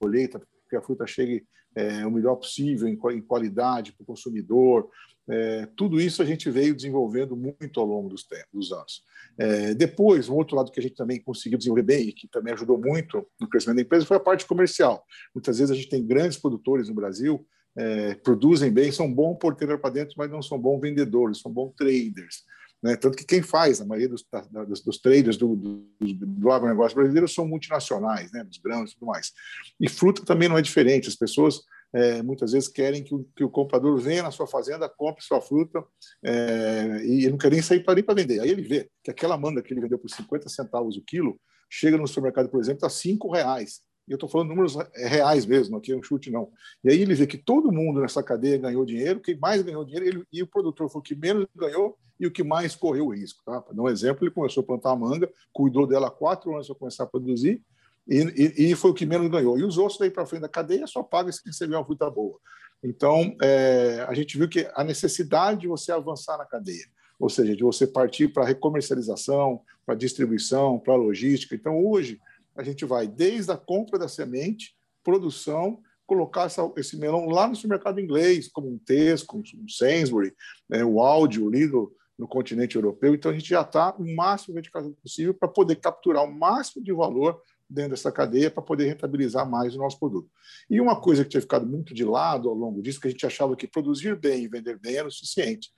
colheita, 0.00 0.42
que 0.72 0.76
a 0.76 0.82
fruta 0.82 1.06
chegue 1.06 1.44
é, 1.76 2.06
o 2.06 2.10
melhor 2.10 2.36
possível 2.36 2.88
em, 2.88 2.98
em 3.14 3.20
qualidade 3.20 3.92
para 3.92 4.02
o 4.02 4.06
consumidor. 4.06 4.88
É, 5.28 5.66
tudo 5.76 6.00
isso 6.00 6.22
a 6.22 6.24
gente 6.24 6.50
veio 6.50 6.74
desenvolvendo 6.74 7.36
muito 7.36 7.78
ao 7.78 7.86
longo 7.86 8.08
dos, 8.08 8.24
tempos, 8.24 8.48
dos 8.52 8.72
anos. 8.72 9.02
É, 9.36 9.74
depois, 9.74 10.30
um 10.30 10.34
outro 10.34 10.56
lado 10.56 10.70
que 10.70 10.80
a 10.80 10.82
gente 10.82 10.94
também 10.94 11.20
conseguiu 11.20 11.58
desenvolver 11.58 11.82
bem 11.82 12.08
e 12.08 12.12
que 12.12 12.26
também 12.26 12.54
ajudou 12.54 12.78
muito 12.78 13.26
no 13.38 13.48
crescimento 13.48 13.76
da 13.76 13.82
empresa 13.82 14.06
foi 14.06 14.16
a 14.16 14.20
parte 14.20 14.46
comercial. 14.46 15.04
Muitas 15.34 15.58
vezes 15.58 15.70
a 15.70 15.74
gente 15.74 15.90
tem 15.90 16.06
grandes 16.06 16.38
produtores 16.38 16.88
no 16.88 16.94
Brasil, 16.94 17.46
é, 17.76 18.14
produzem 18.14 18.72
bem, 18.72 18.90
são 18.90 19.12
bons 19.12 19.36
porteiros 19.36 19.78
para 19.78 19.90
dentro, 19.90 20.14
mas 20.16 20.30
não 20.30 20.42
são 20.42 20.58
bons 20.58 20.80
vendedores, 20.80 21.40
são 21.40 21.52
bons 21.52 21.72
traders. 21.76 22.44
Né? 22.82 22.96
Tanto 22.96 23.16
que 23.16 23.24
quem 23.24 23.42
faz, 23.42 23.80
a 23.80 23.84
maioria 23.84 24.08
dos, 24.08 24.24
dos, 24.66 24.82
dos 24.82 24.98
traders 24.98 25.36
do, 25.36 25.54
do, 25.54 25.86
do 26.00 26.50
agronegócio 26.50 26.96
brasileiro 26.96 27.28
são 27.28 27.46
multinacionais, 27.46 28.32
né? 28.32 28.42
dos 28.42 28.58
grãos 28.58 28.90
e 28.90 28.94
tudo 28.94 29.06
mais. 29.06 29.32
E 29.80 29.88
fruta 29.88 30.24
também 30.24 30.48
não 30.48 30.58
é 30.58 30.62
diferente. 30.62 31.08
As 31.08 31.16
pessoas 31.16 31.60
é, 31.94 32.22
muitas 32.22 32.52
vezes 32.52 32.68
querem 32.68 33.04
que 33.04 33.14
o, 33.14 33.24
que 33.36 33.44
o, 33.44 33.50
comprador 33.50 33.98
venha 34.00 34.22
na 34.22 34.30
sua 34.30 34.46
fazenda, 34.46 34.88
compre 34.88 35.22
sua 35.22 35.40
fruta 35.40 35.84
é, 36.24 37.02
e 37.04 37.28
não 37.28 37.36
quer 37.36 37.50
nem 37.50 37.62
sair 37.62 37.84
para 37.84 38.00
ir 38.00 38.02
para 38.02 38.14
vender. 38.14 38.40
Aí 38.40 38.50
ele 38.50 38.62
vê 38.62 38.90
que 39.04 39.10
aquela 39.10 39.36
manga 39.36 39.62
que 39.62 39.72
ele 39.72 39.80
vendeu 39.80 39.98
por 39.98 40.10
50 40.10 40.48
centavos 40.48 40.96
o 40.96 41.02
quilo 41.02 41.38
chega 41.70 41.96
no 41.96 42.06
supermercado, 42.06 42.50
por 42.50 42.60
exemplo, 42.60 42.86
a 42.86 42.90
cinco 42.90 43.30
reais. 43.30 43.80
Eu 44.08 44.16
estou 44.16 44.28
falando 44.28 44.48
números 44.48 44.76
reais 44.94 45.46
mesmo, 45.46 45.76
aqui 45.76 45.92
é 45.92 45.96
um 45.96 46.02
chute 46.02 46.30
não. 46.30 46.50
E 46.82 46.90
aí 46.90 47.00
ele 47.00 47.14
vê 47.14 47.26
que 47.26 47.38
todo 47.38 47.72
mundo 47.72 48.00
nessa 48.00 48.22
cadeia 48.22 48.58
ganhou 48.58 48.84
dinheiro, 48.84 49.20
quem 49.20 49.36
mais 49.36 49.62
ganhou 49.62 49.84
dinheiro, 49.84 50.06
ele, 50.06 50.24
e 50.32 50.42
o 50.42 50.46
produtor 50.46 50.90
foi 50.90 51.00
o 51.00 51.02
que 51.02 51.14
menos 51.14 51.46
ganhou 51.54 51.96
e 52.18 52.26
o 52.26 52.30
que 52.30 52.42
mais 52.42 52.74
correu 52.74 53.08
risco. 53.08 53.42
Tá? 53.44 53.60
Para 53.60 53.74
dar 53.74 53.82
um 53.82 53.88
exemplo, 53.88 54.24
ele 54.24 54.34
começou 54.34 54.62
a 54.62 54.66
plantar 54.66 54.90
a 54.90 54.96
manga, 54.96 55.30
cuidou 55.52 55.86
dela 55.86 56.08
há 56.08 56.10
quatro 56.10 56.54
anos 56.54 56.66
para 56.66 56.76
começar 56.76 57.04
a 57.04 57.06
produzir, 57.06 57.62
e, 58.06 58.18
e, 58.18 58.70
e, 58.70 58.74
foi 58.74 58.90
o 58.90 58.94
que 58.94 59.06
menos 59.06 59.30
ganhou. 59.30 59.58
E 59.58 59.64
os 59.64 59.78
outros 59.78 59.98
daí 59.98 60.10
para 60.10 60.26
frente 60.26 60.42
da 60.42 60.48
cadeia 60.48 60.86
só 60.86 61.02
pagam 61.02 61.30
se 61.30 61.40
receber 61.46 61.76
uma 61.76 61.84
fruta 61.84 62.10
boa. 62.10 62.38
Então, 62.82 63.36
é, 63.40 64.04
a 64.08 64.14
gente 64.14 64.36
viu 64.36 64.48
que 64.48 64.68
a 64.74 64.82
necessidade 64.82 65.60
de 65.60 65.68
você 65.68 65.92
avançar 65.92 66.36
na 66.36 66.44
cadeia, 66.44 66.84
ou 67.18 67.28
seja, 67.28 67.54
de 67.54 67.62
você 67.62 67.86
partir 67.86 68.28
para 68.28 68.44
recomercialização, 68.44 69.60
para 69.86 69.94
distribuição, 69.94 70.80
para 70.80 70.96
logística. 70.96 71.54
Então, 71.54 71.84
hoje, 71.84 72.20
a 72.56 72.62
gente 72.62 72.84
vai 72.84 73.06
desde 73.06 73.50
a 73.50 73.56
compra 73.56 73.98
da 73.98 74.08
semente, 74.08 74.76
produção, 75.02 75.80
colocar 76.06 76.44
essa, 76.44 76.70
esse 76.76 76.96
melão 76.96 77.26
lá 77.26 77.48
no 77.48 77.56
supermercado 77.56 78.00
inglês, 78.00 78.48
como 78.48 78.68
um 78.68 78.78
Tesco, 78.78 79.38
um 79.38 79.68
Sainsbury, 79.68 80.34
né, 80.68 80.84
o 80.84 81.00
Aldi, 81.00 81.40
o 81.40 81.48
Lidl 81.48 81.92
no 82.18 82.28
continente 82.28 82.76
europeu. 82.76 83.14
Então, 83.14 83.30
a 83.30 83.34
gente 83.34 83.48
já 83.48 83.62
está 83.62 83.94
o 83.94 84.14
máximo 84.14 84.60
de 84.60 84.70
casa 84.70 84.90
possível 85.02 85.34
para 85.34 85.48
poder 85.48 85.76
capturar 85.76 86.24
o 86.24 86.32
máximo 86.32 86.84
de 86.84 86.92
valor 86.92 87.40
dentro 87.68 87.92
dessa 87.92 88.12
cadeia 88.12 88.50
para 88.50 88.62
poder 88.62 88.86
rentabilizar 88.86 89.48
mais 89.48 89.74
o 89.74 89.78
nosso 89.78 89.98
produto. 89.98 90.30
E 90.68 90.80
uma 90.80 91.00
coisa 91.00 91.24
que 91.24 91.30
tinha 91.30 91.40
ficado 91.40 91.66
muito 91.66 91.94
de 91.94 92.04
lado 92.04 92.48
ao 92.48 92.54
longo 92.54 92.82
disso, 92.82 93.00
que 93.00 93.08
a 93.08 93.10
gente 93.10 93.24
achava 93.24 93.56
que 93.56 93.66
produzir 93.66 94.14
bem 94.16 94.44
e 94.44 94.48
vender 94.48 94.78
bem 94.78 94.96
era 94.96 95.08
o 95.08 95.10
suficiente. 95.10 95.70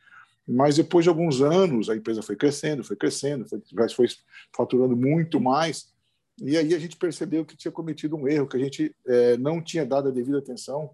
Mas 0.46 0.76
depois 0.76 1.04
de 1.04 1.08
alguns 1.08 1.40
anos, 1.40 1.88
a 1.88 1.96
empresa 1.96 2.20
foi 2.20 2.36
crescendo, 2.36 2.84
foi 2.84 2.96
crescendo, 2.96 3.46
foi, 3.48 3.60
foi 3.88 4.06
faturando 4.54 4.96
muito 4.96 5.40
mais, 5.40 5.93
e 6.40 6.56
aí 6.56 6.74
a 6.74 6.78
gente 6.78 6.96
percebeu 6.96 7.44
que 7.44 7.56
tinha 7.56 7.70
cometido 7.70 8.16
um 8.16 8.26
erro, 8.26 8.48
que 8.48 8.56
a 8.56 8.60
gente 8.60 8.94
é, 9.06 9.36
não 9.36 9.62
tinha 9.62 9.86
dado 9.86 10.08
a 10.08 10.12
devida 10.12 10.38
atenção 10.38 10.90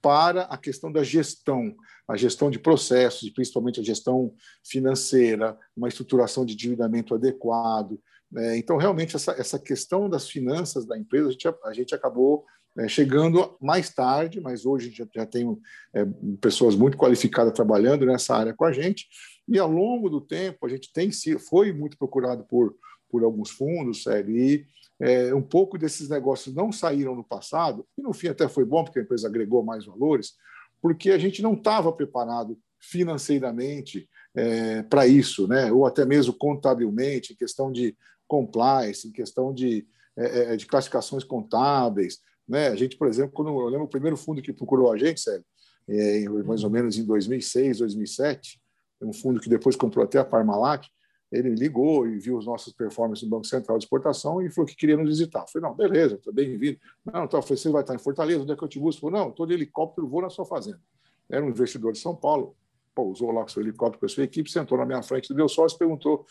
para 0.00 0.42
a 0.42 0.58
questão 0.58 0.92
da 0.92 1.02
gestão, 1.02 1.74
a 2.06 2.16
gestão 2.16 2.50
de 2.50 2.58
processos, 2.58 3.30
principalmente 3.30 3.80
a 3.80 3.82
gestão 3.82 4.34
financeira, 4.62 5.58
uma 5.74 5.88
estruturação 5.88 6.44
de 6.44 6.52
endividamento 6.52 7.14
adequado. 7.14 7.98
É, 8.36 8.56
então, 8.58 8.76
realmente, 8.76 9.16
essa, 9.16 9.32
essa 9.32 9.58
questão 9.58 10.08
das 10.08 10.28
finanças 10.28 10.84
da 10.84 10.98
empresa, 10.98 11.28
a 11.28 11.32
gente, 11.32 11.48
a 11.48 11.72
gente 11.72 11.94
acabou 11.94 12.44
é, 12.76 12.86
chegando 12.86 13.56
mais 13.60 13.88
tarde, 13.90 14.40
mas 14.40 14.66
hoje 14.66 14.90
já, 14.90 15.06
já 15.14 15.24
tem 15.24 15.56
é, 15.94 16.04
pessoas 16.40 16.74
muito 16.74 16.98
qualificadas 16.98 17.52
trabalhando 17.52 18.04
nessa 18.04 18.36
área 18.36 18.52
com 18.52 18.64
a 18.64 18.72
gente, 18.72 19.06
e 19.48 19.58
ao 19.58 19.70
longo 19.70 20.10
do 20.10 20.20
tempo 20.20 20.66
a 20.66 20.68
gente 20.68 20.92
tem 20.92 21.10
foi 21.38 21.72
muito 21.72 21.96
procurado 21.96 22.44
por, 22.44 22.74
por 23.08 23.24
alguns 23.24 23.50
fundos, 23.50 24.02
sério, 24.02 24.36
e 24.36 24.66
é, 25.00 25.34
um 25.34 25.42
pouco 25.42 25.76
desses 25.76 26.08
negócios 26.08 26.54
não 26.54 26.70
saíram 26.70 27.14
no 27.14 27.24
passado, 27.24 27.86
e 27.98 28.02
no 28.02 28.12
fim 28.12 28.28
até 28.28 28.48
foi 28.48 28.64
bom, 28.64 28.84
porque 28.84 28.98
a 28.98 29.02
empresa 29.02 29.28
agregou 29.28 29.62
mais 29.62 29.84
valores, 29.84 30.34
porque 30.80 31.10
a 31.10 31.18
gente 31.18 31.42
não 31.42 31.54
estava 31.54 31.92
preparado 31.92 32.58
financeiramente 32.78 34.08
é, 34.34 34.82
para 34.82 35.06
isso, 35.06 35.48
né? 35.48 35.72
ou 35.72 35.86
até 35.86 36.04
mesmo 36.04 36.34
contabilmente, 36.34 37.32
em 37.32 37.36
questão 37.36 37.72
de 37.72 37.96
compliance, 38.26 39.08
em 39.08 39.12
questão 39.12 39.52
de, 39.52 39.86
é, 40.16 40.54
é 40.54 40.56
de 40.56 40.66
classificações 40.66 41.24
contábeis. 41.24 42.18
Né? 42.46 42.68
A 42.68 42.76
gente, 42.76 42.96
por 42.96 43.08
exemplo, 43.08 43.32
quando 43.32 43.48
eu 43.48 43.68
lembro 43.68 43.86
o 43.86 43.90
primeiro 43.90 44.16
fundo 44.16 44.42
que 44.42 44.52
procurou 44.52 44.92
a 44.92 44.98
gente, 44.98 45.20
Sérgio, 45.20 45.44
é, 45.88 46.28
mais 46.44 46.64
ou 46.64 46.70
menos 46.70 46.96
em 46.96 47.04
2006, 47.04 47.78
2007, 47.78 48.60
um 49.02 49.12
fundo 49.12 49.40
que 49.40 49.48
depois 49.48 49.76
comprou 49.76 50.04
até 50.04 50.18
a 50.18 50.24
Parmalat, 50.24 50.86
ele 51.34 51.50
ligou 51.50 52.06
e 52.06 52.18
viu 52.18 52.36
os 52.36 52.46
nossos 52.46 52.72
performances 52.72 53.24
no 53.24 53.30
Banco 53.30 53.46
Central 53.46 53.76
de 53.76 53.84
Exportação 53.84 54.40
e 54.40 54.48
falou 54.48 54.68
que 54.68 54.76
queria 54.76 54.96
nos 54.96 55.08
visitar. 55.08 55.40
Eu 55.40 55.48
falei, 55.48 55.68
não, 55.68 55.74
beleza, 55.74 56.14
estou 56.14 56.32
bem-vindo. 56.32 56.78
Não, 57.04 57.24
então, 57.24 57.42
você 57.42 57.68
vai 57.70 57.82
estar 57.82 57.94
em 57.94 57.98
Fortaleza, 57.98 58.42
onde 58.42 58.52
é 58.52 58.56
que 58.56 58.62
eu 58.62 58.68
te 58.68 58.78
busco? 58.78 59.00
Falei, 59.00 59.20
não, 59.20 59.30
estou 59.30 59.44
de 59.44 59.52
helicóptero, 59.52 60.06
vou 60.06 60.22
na 60.22 60.30
sua 60.30 60.44
fazenda. 60.44 60.80
Era 61.28 61.44
um 61.44 61.48
investidor 61.48 61.92
de 61.92 61.98
São 61.98 62.14
Paulo, 62.14 62.54
pousou 62.94 63.32
lá 63.32 63.42
com 63.42 63.48
seu 63.48 63.62
helicóptero 63.62 63.98
com 63.98 64.06
a 64.06 64.08
sua 64.08 64.22
equipe, 64.22 64.48
sentou 64.48 64.78
na 64.78 64.86
minha 64.86 65.02
frente 65.02 65.34
meu 65.34 65.48
sócio, 65.48 65.76
perguntou, 65.76 66.24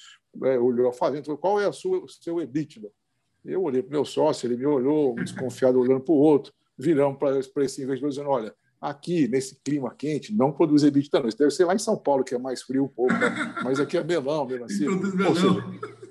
é, 0.44 0.58
olhou 0.58 0.88
a 0.88 0.94
fazenda, 0.94 1.26
falou, 1.26 1.38
qual 1.38 1.60
é 1.60 1.68
o 1.68 1.74
seu 1.74 2.42
EBITDA? 2.42 2.90
Eu 3.44 3.62
olhei 3.64 3.82
para 3.82 3.90
o 3.90 3.92
meu 3.92 4.06
sócio, 4.06 4.48
ele 4.48 4.56
me 4.56 4.66
olhou, 4.66 5.16
desconfiado, 5.16 5.78
olhando 5.78 6.00
para 6.00 6.14
o 6.14 6.18
outro, 6.18 6.54
viramos 6.78 7.18
para 7.18 7.66
esse 7.66 7.84
investidor 7.84 8.10
dizendo, 8.10 8.30
olha, 8.30 8.56
Aqui, 8.84 9.30
nesse 9.30 9.56
clima 9.64 9.96
quente, 9.98 10.36
não 10.36 10.52
produz 10.52 10.84
EBITDA, 10.84 11.22
não. 11.22 11.30
Isso 11.30 11.38
deve 11.38 11.52
ser 11.52 11.64
lá 11.64 11.74
em 11.74 11.80
São 11.80 11.96
Paulo, 11.96 12.22
que 12.22 12.36
é 12.36 12.38
mais 12.38 12.62
frio 12.62 12.84
um 12.84 12.88
pouco, 12.90 13.14
né? 13.14 13.56
mas 13.64 13.80
aqui 13.80 13.98
é 13.98 14.04
melão, 14.04 14.46
melancia. 14.46 14.90
Ou 14.90 15.36
seja, 15.36 15.64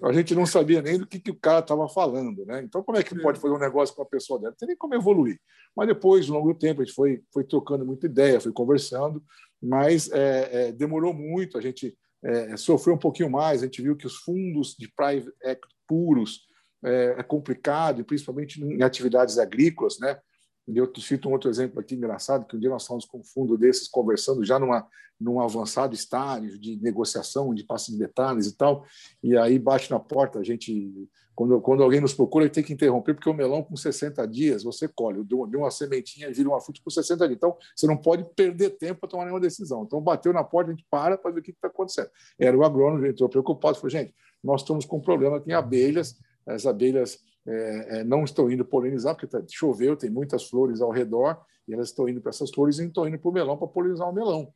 a 0.02 0.12
gente 0.12 0.34
não 0.34 0.46
sabia 0.46 0.80
nem 0.80 0.98
do 0.98 1.06
que, 1.06 1.20
que 1.20 1.30
o 1.30 1.38
cara 1.38 1.58
estava 1.58 1.86
falando. 1.86 2.46
Né? 2.46 2.62
Então, 2.64 2.82
como 2.82 2.96
é 2.96 3.02
que 3.02 3.14
pode 3.20 3.38
fazer 3.38 3.52
um 3.54 3.58
negócio 3.58 3.94
com 3.94 4.00
uma 4.00 4.08
pessoa 4.08 4.40
dela? 4.40 4.52
Não 4.52 4.56
tem 4.56 4.68
nem 4.68 4.76
como 4.76 4.94
evoluir. 4.94 5.38
Mas 5.76 5.86
depois, 5.86 6.28
ao 6.30 6.36
longo 6.36 6.54
do 6.54 6.58
tempo, 6.58 6.80
a 6.80 6.84
gente 6.84 6.94
foi, 6.94 7.22
foi 7.30 7.44
trocando 7.44 7.84
muita 7.84 8.06
ideia, 8.06 8.40
foi 8.40 8.52
conversando, 8.52 9.22
mas 9.62 10.10
é, 10.10 10.68
é, 10.68 10.72
demorou 10.72 11.12
muito, 11.12 11.58
a 11.58 11.60
gente 11.60 11.94
é, 12.24 12.56
sofreu 12.56 12.94
um 12.94 12.98
pouquinho 12.98 13.30
mais, 13.30 13.60
a 13.60 13.66
gente 13.66 13.82
viu 13.82 13.96
que 13.96 14.06
os 14.06 14.16
fundos 14.16 14.74
de 14.78 14.90
private 14.96 15.30
equity 15.42 15.74
puros 15.86 16.46
é, 16.84 17.16
é 17.18 17.22
complicado, 17.22 18.04
principalmente 18.04 18.62
em 18.62 18.82
atividades 18.82 19.38
agrícolas, 19.38 19.98
né? 19.98 20.18
Eu 20.66 20.90
cito 20.96 21.28
um 21.28 21.32
outro 21.32 21.50
exemplo 21.50 21.80
aqui 21.80 21.94
engraçado, 21.94 22.46
que 22.46 22.56
um 22.56 22.60
dia 22.60 22.70
nós 22.70 22.82
estávamos 22.82 23.04
com 23.04 23.18
um 23.18 23.24
fundo 23.24 23.58
desses 23.58 23.88
conversando 23.88 24.44
já 24.44 24.58
numa, 24.58 24.86
num 25.20 25.40
avançado 25.40 25.94
estágio 25.94 26.58
de 26.58 26.76
negociação, 26.80 27.54
de 27.54 27.64
passe 27.64 27.90
de 27.92 27.98
detalhes 27.98 28.46
e 28.46 28.56
tal, 28.56 28.84
e 29.22 29.36
aí 29.36 29.58
bate 29.58 29.90
na 29.90 29.98
porta, 29.98 30.38
a 30.38 30.44
gente, 30.44 31.08
quando, 31.34 31.60
quando 31.60 31.82
alguém 31.82 32.00
nos 32.00 32.14
procura, 32.14 32.48
tem 32.48 32.62
que 32.62 32.72
interromper, 32.72 33.14
porque 33.14 33.28
o 33.28 33.34
melão 33.34 33.62
com 33.62 33.76
60 33.76 34.26
dias 34.28 34.62
você 34.62 34.86
colhe, 34.86 35.24
de 35.24 35.34
uma 35.34 35.70
sementinha 35.70 36.32
vira 36.32 36.48
uma 36.48 36.60
fruta 36.60 36.80
com 36.82 36.90
60 36.90 37.26
dias. 37.26 37.36
Então, 37.36 37.56
você 37.74 37.86
não 37.86 37.96
pode 37.96 38.24
perder 38.36 38.70
tempo 38.70 39.00
para 39.00 39.08
tomar 39.08 39.24
nenhuma 39.24 39.40
decisão. 39.40 39.82
Então, 39.84 40.00
bateu 40.00 40.32
na 40.32 40.44
porta, 40.44 40.70
a 40.70 40.74
gente 40.74 40.86
para 40.90 41.18
para 41.18 41.30
ver 41.30 41.40
o 41.40 41.42
que 41.42 41.50
está 41.50 41.68
acontecendo. 41.68 42.10
Era 42.38 42.56
o 42.56 42.64
agrônomo, 42.64 43.04
ele 43.04 43.12
entrou 43.12 43.28
preocupado, 43.28 43.76
falou, 43.76 43.90
gente, 43.90 44.14
nós 44.42 44.62
estamos 44.62 44.84
com 44.84 44.98
um 44.98 45.00
problema 45.00 45.38
aqui 45.38 45.50
em 45.50 45.54
abelhas, 45.54 46.16
as 46.46 46.66
abelhas 46.66 47.18
é, 47.46 47.98
é, 47.98 48.04
não 48.04 48.24
estão 48.24 48.50
indo 48.50 48.64
polinizar, 48.64 49.14
porque 49.14 49.26
tá, 49.26 49.42
choveu, 49.50 49.96
tem 49.96 50.10
muitas 50.10 50.48
flores 50.48 50.80
ao 50.80 50.90
redor, 50.90 51.40
e 51.66 51.74
elas 51.74 51.88
estão 51.88 52.08
indo 52.08 52.20
para 52.20 52.30
essas 52.30 52.50
flores 52.50 52.78
e 52.78 52.86
estão 52.86 53.06
indo 53.06 53.18
para 53.18 53.30
o 53.30 53.32
melão 53.32 53.56
para 53.56 53.68
polinizar 53.68 54.08
o 54.08 54.12
melão. 54.12 54.52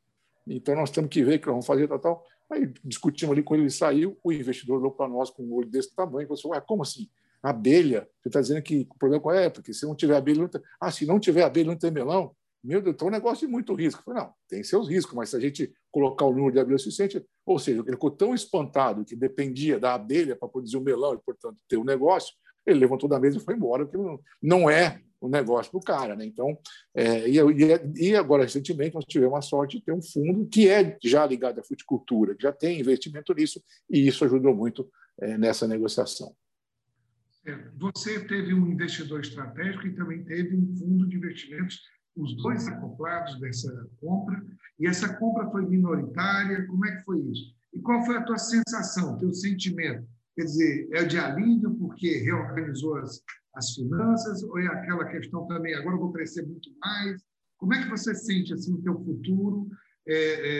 Então, 0.46 0.74
nós 0.76 0.90
temos 0.90 1.10
que 1.10 1.24
ver 1.24 1.36
o 1.36 1.40
que 1.40 1.46
nós 1.46 1.54
vamos 1.54 1.66
fazer, 1.66 1.88
tal, 1.88 1.98
tal. 1.98 2.24
Aí 2.50 2.72
discutimos 2.84 3.32
ali, 3.32 3.42
quando 3.42 3.60
ele 3.60 3.70
saiu, 3.70 4.16
o 4.22 4.32
investidor 4.32 4.78
olhou 4.78 4.92
para 4.92 5.08
nós 5.08 5.30
com 5.30 5.42
um 5.42 5.52
olho 5.52 5.68
desse 5.68 5.94
tamanho 5.94 6.24
e 6.24 6.26
falou 6.26 6.54
assim, 6.54 6.66
como 6.66 6.82
assim? 6.82 7.08
Abelha? 7.42 8.08
Você 8.22 8.28
está 8.28 8.40
dizendo 8.40 8.62
que 8.62 8.86
o 8.90 8.98
problema 8.98 9.36
é? 9.36 9.50
Porque 9.50 9.72
se 9.72 9.84
não 9.84 9.94
tiver 9.94 10.16
abelha, 10.16 10.42
não 10.42 10.48
tem... 10.48 10.60
ah, 10.80 10.90
se 10.90 11.04
não 11.04 11.18
tiver 11.18 11.42
abelha, 11.42 11.66
não 11.66 11.76
tem 11.76 11.90
melão? 11.90 12.34
Meu 12.62 12.80
Deus, 12.80 12.94
então 12.94 13.08
é 13.08 13.10
um 13.10 13.14
negócio 13.14 13.46
de 13.46 13.52
muito 13.52 13.74
risco. 13.74 14.00
Eu 14.00 14.04
falei, 14.04 14.22
não, 14.22 14.34
tem 14.48 14.62
seus 14.64 14.88
riscos, 14.88 15.14
mas 15.14 15.30
se 15.30 15.36
a 15.36 15.40
gente 15.40 15.72
colocar 15.90 16.24
o 16.24 16.32
número 16.32 16.52
de 16.52 16.58
abelhas 16.58 16.82
suficiente, 16.82 17.24
ou 17.44 17.58
seja, 17.58 17.80
ele 17.80 17.92
ficou 17.92 18.10
tão 18.10 18.34
espantado 18.34 19.04
que 19.04 19.14
dependia 19.14 19.78
da 19.78 19.94
abelha 19.94 20.34
para 20.34 20.48
produzir 20.48 20.76
o 20.76 20.80
melão 20.80 21.14
e, 21.14 21.18
portanto, 21.18 21.58
ter 21.68 21.76
o 21.76 21.82
um 21.82 21.84
negócio, 21.84 22.34
ele 22.66 22.80
levantou 22.80 23.08
da 23.08 23.20
mesa 23.20 23.38
e 23.38 23.40
foi 23.40 23.54
embora, 23.54 23.86
porque 23.86 24.22
não 24.42 24.68
é 24.68 25.00
o 25.20 25.28
negócio 25.28 25.72
do 25.72 25.80
cara. 25.80 26.16
Né? 26.16 26.26
Então, 26.26 26.58
é, 26.94 27.28
e, 27.28 27.38
e, 27.96 28.16
agora, 28.16 28.44
recentemente, 28.44 28.94
nós 28.94 29.04
tivemos 29.04 29.38
a 29.38 29.42
sorte 29.42 29.78
de 29.78 29.84
ter 29.84 29.92
um 29.92 30.02
fundo 30.02 30.46
que 30.46 30.68
é 30.68 30.96
já 31.02 31.26
ligado 31.26 31.60
à 31.60 31.64
fruticultura, 31.64 32.34
que 32.34 32.42
já 32.42 32.52
tem 32.52 32.80
investimento 32.80 33.32
nisso, 33.34 33.62
e 33.88 34.06
isso 34.06 34.24
ajudou 34.24 34.54
muito 34.54 34.88
é, 35.20 35.38
nessa 35.38 35.66
negociação. 35.66 36.34
Você 37.78 38.18
teve 38.26 38.52
um 38.52 38.72
investidor 38.72 39.20
estratégico 39.20 39.86
e 39.86 39.94
também 39.94 40.24
teve 40.24 40.56
um 40.56 40.76
fundo 40.76 41.06
de 41.06 41.16
investimentos, 41.16 41.80
os 42.16 42.36
dois 42.36 42.66
acoplados 42.66 43.38
dessa 43.38 43.88
compra, 44.00 44.42
e 44.80 44.86
essa 44.86 45.14
compra 45.16 45.48
foi 45.50 45.64
minoritária, 45.64 46.66
como 46.66 46.84
é 46.86 46.96
que 46.96 47.04
foi 47.04 47.20
isso? 47.20 47.54
E 47.72 47.80
qual 47.80 48.04
foi 48.04 48.16
a 48.16 48.22
tua 48.22 48.38
sensação, 48.38 49.18
teu 49.18 49.32
sentimento? 49.32 50.08
Quer 50.36 50.44
dizer, 50.44 50.88
é 50.92 51.04
de 51.04 51.18
alívio 51.18 51.74
porque 51.76 52.18
reorganizou 52.18 52.96
as, 52.96 53.22
as 53.54 53.70
finanças 53.70 54.42
ou 54.42 54.58
é 54.58 54.66
aquela 54.66 55.06
questão 55.06 55.46
também, 55.46 55.74
agora 55.74 55.96
eu 55.96 56.00
vou 56.00 56.12
crescer 56.12 56.46
muito 56.46 56.70
mais? 56.78 57.22
Como 57.56 57.72
é 57.72 57.82
que 57.82 57.88
você 57.88 58.14
sente 58.14 58.52
assim, 58.52 58.74
o 58.74 58.82
teu 58.82 59.02
futuro 59.02 59.66
é, 60.06 60.14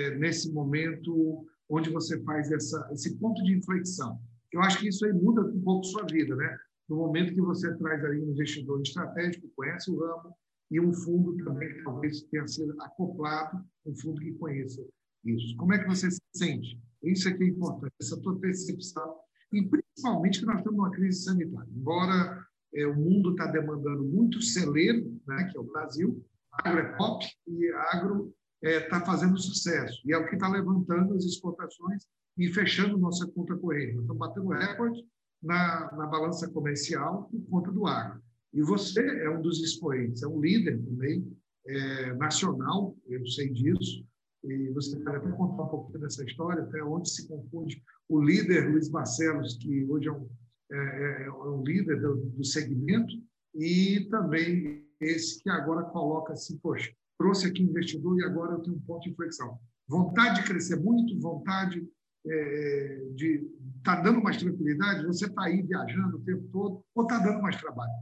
é, 0.07 0.17
nesse 0.17 0.51
momento 0.51 1.47
onde 1.69 1.91
você 1.91 2.19
faz 2.23 2.51
essa, 2.51 2.89
esse 2.91 3.17
ponto 3.19 3.43
de 3.45 3.55
inflexão? 3.55 4.19
Eu 4.51 4.63
acho 4.63 4.79
que 4.79 4.89
isso 4.89 5.05
aí 5.05 5.13
muda 5.13 5.43
um 5.43 5.61
pouco 5.61 5.85
sua 5.85 6.07
vida, 6.07 6.35
né? 6.35 6.57
No 6.89 6.97
momento 6.97 7.35
que 7.35 7.41
você 7.41 7.77
traz 7.77 8.03
ali 8.03 8.23
um 8.23 8.31
investidor 8.31 8.81
estratégico, 8.81 9.51
conhece 9.55 9.91
o 9.91 9.99
ramo, 9.99 10.35
e 10.71 10.81
um 10.81 10.93
fundo 10.93 11.37
também 11.45 11.73
que 11.73 11.83
talvez 11.83 12.23
tenha 12.23 12.47
sido 12.49 12.75
acoplado, 12.81 13.65
um 13.85 13.95
fundo 13.97 14.21
que 14.21 14.33
conheça 14.33 14.83
isso. 15.25 15.57
Como 15.57 15.75
é 15.75 15.79
que 15.79 15.89
você 15.89 16.11
se 16.11 16.21
sente? 16.35 16.81
Isso 17.03 17.29
aqui 17.29 17.45
é 17.45 17.49
importante, 17.49 17.93
essa 18.01 18.21
tua 18.21 18.39
percepção, 18.39 19.17
e 19.53 19.63
principalmente 19.63 20.41
que 20.41 20.47
nós 20.47 20.59
estamos 20.59 20.79
numa 20.79 20.91
crise 20.91 21.23
sanitária. 21.23 21.69
Embora 21.75 22.47
é, 22.75 22.87
o 22.87 22.95
mundo 22.95 23.31
está 23.31 23.47
demandando 23.47 24.05
muito 24.05 24.43
celeiro, 24.43 25.21
né, 25.27 25.49
que 25.51 25.57
é 25.57 25.61
o 25.61 25.65
Brasil, 25.65 26.25
agro 26.53 26.81
é 26.81 26.97
pop 26.97 27.27
e 27.47 27.71
agro 27.93 28.35
está 28.63 28.69
é, 28.69 28.81
tá 28.89 29.01
fazendo 29.05 29.39
sucesso. 29.39 30.01
E 30.05 30.13
é 30.13 30.19
o 30.19 30.27
que 30.29 30.35
está 30.35 30.49
levantando 30.49 31.15
as 31.15 31.25
exportações 31.25 32.05
e 32.37 32.53
fechando 32.53 32.99
nossa 32.99 33.27
conta 33.27 33.57
corrente. 33.57 33.95
Nós 33.95 34.03
estamos 34.03 34.19
batendo 34.19 34.49
recorde 34.49 35.05
na, 35.43 35.93
na 35.97 36.07
balança 36.07 36.49
comercial 36.51 37.29
por 37.31 37.41
conta 37.49 37.71
do 37.71 37.87
agro. 37.87 38.21
E 38.53 38.63
você 38.63 39.01
é 39.23 39.31
um 39.31 39.41
dos 39.41 39.63
expoentes, 39.63 40.23
é 40.23 40.27
um 40.27 40.41
líder 40.41 40.83
também 40.83 41.31
é, 41.67 42.15
nacional, 42.15 42.97
eu 43.07 43.27
sei 43.27 43.51
disso, 43.51 44.05
e 44.47 44.71
você 44.73 44.97
pode 45.01 45.17
até 45.17 45.31
contar 45.33 45.65
um 45.65 45.69
pouquinho 45.69 46.01
dessa 46.01 46.25
história, 46.25 46.63
até 46.63 46.83
onde 46.83 47.11
se 47.11 47.27
confunde 47.29 47.83
o 48.09 48.21
líder 48.21 48.71
Luiz 48.71 48.89
Barcelos, 48.89 49.57
que 49.57 49.85
hoje 49.85 50.09
é 50.09 50.13
um, 50.13 50.29
é, 50.73 50.77
é, 50.77 51.27
é 51.27 51.31
um 51.31 51.63
líder 51.63 52.01
do, 52.01 52.17
do 52.17 52.45
segmento, 52.45 53.13
e 53.55 54.07
também 54.11 54.87
esse 55.01 55.43
que 55.43 55.51
agora 55.51 55.85
coloca 55.85 56.33
assim, 56.33 56.59
poxa, 56.59 56.93
trouxe 57.19 57.49
aqui 57.49 57.63
investidor 57.63 58.19
e 58.19 58.25
agora 58.25 58.55
eu 58.55 58.61
tenho 58.61 58.77
um 58.77 58.81
ponto 58.81 59.03
de 59.03 59.11
inflexão. 59.11 59.59
Vontade 59.89 60.41
de 60.41 60.47
crescer 60.47 60.77
muito, 60.77 61.19
vontade 61.21 61.87
é, 62.27 63.03
de 63.15 63.49
estar 63.79 63.97
tá 63.97 64.03
dando 64.03 64.23
mais 64.23 64.37
tranquilidade, 64.37 65.07
você 65.07 65.27
está 65.27 65.45
aí 65.45 65.63
viajando 65.63 66.17
o 66.17 66.25
tempo 66.25 66.49
todo 66.53 66.85
ou 66.95 67.03
está 67.03 67.19
dando 67.19 67.41
mais 67.41 67.57
trabalho? 67.61 67.93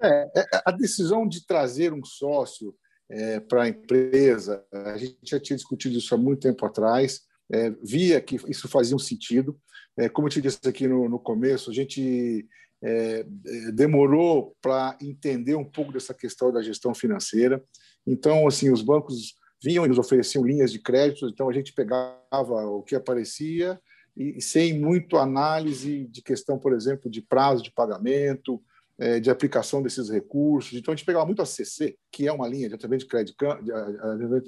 É, 0.00 0.40
é, 0.40 0.46
a 0.64 0.70
decisão 0.70 1.26
de 1.26 1.46
trazer 1.46 1.92
um 1.92 2.04
sócio 2.04 2.74
é, 3.10 3.40
para 3.40 3.64
a 3.64 3.68
empresa, 3.68 4.64
a 4.72 4.96
gente 4.96 5.16
já 5.24 5.40
tinha 5.40 5.56
discutido 5.56 5.96
isso 5.96 6.14
há 6.14 6.18
muito 6.18 6.40
tempo 6.40 6.64
atrás, 6.66 7.22
é, 7.52 7.70
via 7.82 8.20
que 8.20 8.36
isso 8.48 8.68
fazia 8.68 8.94
um 8.94 8.98
sentido. 8.98 9.58
É, 9.96 10.08
como 10.08 10.26
eu 10.26 10.32
te 10.32 10.40
disse 10.40 10.60
aqui 10.66 10.86
no, 10.86 11.08
no 11.08 11.18
começo, 11.18 11.70
a 11.70 11.74
gente 11.74 12.46
é, 12.82 13.24
demorou 13.72 14.56
para 14.60 14.96
entender 15.00 15.54
um 15.54 15.64
pouco 15.64 15.92
dessa 15.92 16.14
questão 16.14 16.52
da 16.52 16.62
gestão 16.62 16.94
financeira. 16.94 17.62
Então, 18.06 18.46
assim, 18.46 18.70
os 18.70 18.82
bancos 18.82 19.34
vinham 19.62 19.84
e 19.84 19.88
nos 19.88 19.98
ofereciam 19.98 20.44
linhas 20.44 20.70
de 20.70 20.78
crédito, 20.78 21.26
então 21.26 21.48
a 21.48 21.52
gente 21.52 21.72
pegava 21.72 22.20
o 22.66 22.82
que 22.82 22.94
aparecia 22.94 23.80
e 24.16 24.40
sem 24.40 24.78
muito 24.78 25.16
análise 25.16 26.06
de 26.06 26.22
questão, 26.22 26.58
por 26.58 26.72
exemplo, 26.72 27.10
de 27.10 27.22
prazo 27.22 27.62
de 27.62 27.72
pagamento, 27.72 28.60
é, 28.98 29.20
de 29.20 29.30
aplicação 29.30 29.80
desses 29.80 30.08
recursos. 30.08 30.76
Então, 30.76 30.92
a 30.92 30.96
gente 30.96 31.06
pegava 31.06 31.24
muito 31.24 31.40
a 31.40 31.46
CC, 31.46 31.96
que 32.10 32.26
é 32.26 32.32
uma 32.32 32.48
linha 32.48 32.68
de 32.68 32.74
adiantamento 32.74 33.04
de, 33.04 33.08
crédito, 33.08 33.36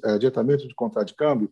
adiantamento 0.04 0.66
de 0.66 0.74
contrato 0.74 1.08
de 1.08 1.14
câmbio, 1.14 1.50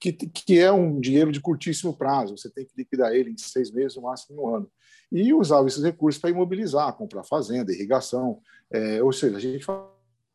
que, 0.00 0.12
que 0.12 0.58
é 0.58 0.72
um 0.72 1.00
dinheiro 1.00 1.30
de 1.30 1.40
curtíssimo 1.40 1.96
prazo. 1.96 2.36
Você 2.36 2.50
tem 2.50 2.64
que 2.64 2.72
liquidar 2.76 3.12
ele 3.12 3.30
em 3.30 3.38
seis 3.38 3.70
meses, 3.70 3.96
no 3.96 4.02
máximo 4.02 4.42
um 4.42 4.56
ano. 4.56 4.70
E 5.12 5.32
usava 5.32 5.68
esses 5.68 5.82
recursos 5.82 6.20
para 6.20 6.30
imobilizar, 6.30 6.92
comprar 6.94 7.22
fazenda, 7.22 7.72
irrigação. 7.72 8.40
É, 8.70 9.02
ou 9.02 9.12
seja, 9.12 9.36
a 9.36 9.40
gente 9.40 9.64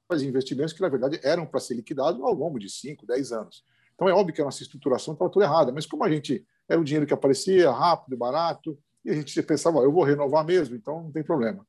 fazia 0.08 0.30
investimentos 0.30 0.74
que, 0.74 0.82
na 0.82 0.90
verdade, 0.90 1.20
eram 1.22 1.46
para 1.46 1.60
ser 1.60 1.76
liquidados 1.76 2.22
ao 2.22 2.34
longo 2.34 2.58
de 2.60 2.70
cinco, 2.70 3.06
dez 3.06 3.32
anos. 3.32 3.64
Então, 3.94 4.08
é 4.08 4.14
óbvio 4.14 4.34
que 4.34 4.42
a 4.42 4.46
nossa 4.46 4.62
estruturação 4.62 5.14
estava 5.14 5.32
toda 5.32 5.46
errada, 5.46 5.72
mas 5.72 5.86
como 5.86 6.04
a 6.04 6.10
gente 6.10 6.46
era 6.68 6.80
o 6.80 6.84
dinheiro 6.84 7.06
que 7.06 7.14
aparecia 7.14 7.72
rápido, 7.72 8.18
barato, 8.18 8.78
e 9.06 9.12
a 9.12 9.14
gente 9.14 9.42
pensava, 9.44 9.80
eu 9.80 9.92
vou 9.92 10.04
renovar 10.04 10.44
mesmo, 10.44 10.76
então 10.76 11.04
não 11.04 11.12
tem 11.12 11.24
problema. 11.24 11.66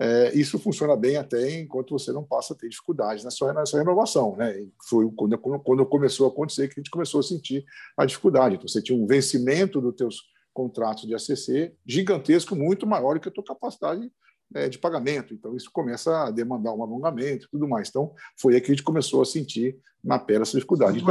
É, 0.00 0.32
isso 0.34 0.58
funciona 0.58 0.96
bem 0.96 1.16
até 1.16 1.58
enquanto 1.60 1.90
você 1.90 2.12
não 2.12 2.22
passa 2.22 2.54
a 2.54 2.56
ter 2.56 2.68
dificuldades 2.68 3.24
nessa, 3.24 3.52
nessa 3.52 3.78
renovação. 3.78 4.36
Né? 4.36 4.60
E 4.60 4.72
foi 4.88 5.10
quando, 5.16 5.36
quando 5.38 5.86
começou 5.86 6.26
a 6.26 6.30
acontecer 6.30 6.68
que 6.68 6.74
a 6.78 6.82
gente 6.82 6.90
começou 6.90 7.18
a 7.18 7.22
sentir 7.22 7.64
a 7.96 8.04
dificuldade. 8.04 8.54
Então, 8.54 8.68
você 8.68 8.80
tinha 8.80 8.96
um 8.96 9.06
vencimento 9.06 9.80
dos 9.80 9.96
teus 9.96 10.22
contratos 10.54 11.04
de 11.06 11.14
ACC 11.14 11.74
gigantesco, 11.84 12.54
muito 12.54 12.86
maior 12.86 13.14
do 13.14 13.20
que 13.20 13.28
a 13.28 13.32
tua 13.32 13.44
capacidade 13.44 14.10
é, 14.54 14.68
de 14.68 14.78
pagamento. 14.78 15.34
Então, 15.34 15.56
isso 15.56 15.70
começa 15.72 16.26
a 16.26 16.30
demandar 16.30 16.72
um 16.74 16.82
alongamento 16.82 17.46
e 17.46 17.50
tudo 17.50 17.68
mais. 17.68 17.88
Então, 17.88 18.12
foi 18.36 18.54
aí 18.54 18.60
que 18.60 18.70
a 18.70 18.74
gente 18.74 18.84
começou 18.84 19.20
a 19.20 19.24
sentir 19.24 19.78
na 20.02 20.18
pele 20.18 20.42
essa 20.42 20.52
dificuldade. 20.52 20.98
Então, 20.98 21.06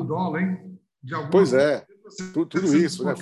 do 0.00 0.04
dólar, 0.04 0.42
hein? 0.42 0.78
pois 1.30 1.52
é, 1.52 1.86
tudo, 2.32 2.46
tudo 2.46 2.76
isso. 2.76 3.04
Né? 3.04 3.14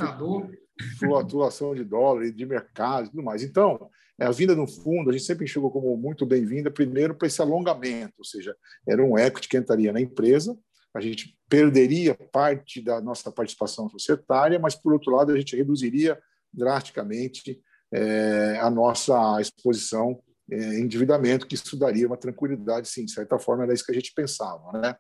Flutuação 0.98 1.74
de 1.74 1.84
dólar 1.84 2.24
e 2.24 2.32
de 2.32 2.46
mercado 2.46 3.06
e 3.06 3.10
tudo 3.10 3.22
mais. 3.22 3.42
Então, 3.42 3.90
é, 4.18 4.26
a 4.26 4.30
vinda 4.30 4.54
do 4.54 4.66
fundo, 4.66 5.10
a 5.10 5.12
gente 5.12 5.24
sempre 5.24 5.44
enxergou 5.44 5.70
como 5.70 5.96
muito 5.96 6.24
bem-vinda, 6.24 6.70
primeiro 6.70 7.14
para 7.14 7.26
esse 7.26 7.40
alongamento, 7.40 8.14
ou 8.18 8.24
seja, 8.24 8.54
era 8.86 9.02
um 9.02 9.18
equity 9.18 9.48
que 9.48 9.56
entraria 9.56 9.92
na 9.92 10.00
empresa, 10.00 10.56
a 10.94 11.00
gente 11.00 11.38
perderia 11.48 12.14
parte 12.14 12.80
da 12.80 13.00
nossa 13.00 13.32
participação 13.32 13.88
societária, 13.88 14.58
mas, 14.58 14.74
por 14.74 14.92
outro 14.92 15.10
lado, 15.12 15.32
a 15.32 15.36
gente 15.36 15.56
reduziria 15.56 16.18
drasticamente 16.52 17.60
é, 17.92 18.58
a 18.60 18.70
nossa 18.70 19.40
exposição 19.40 20.22
é, 20.50 20.78
endividamento, 20.78 21.46
que 21.46 21.54
isso 21.54 21.76
daria 21.78 22.06
uma 22.06 22.16
tranquilidade, 22.16 22.88
sim, 22.88 23.04
de 23.04 23.12
certa 23.12 23.38
forma 23.38 23.64
era 23.64 23.72
isso 23.72 23.84
que 23.84 23.92
a 23.92 23.94
gente 23.94 24.12
pensava. 24.14 24.78
Né? 24.78 24.94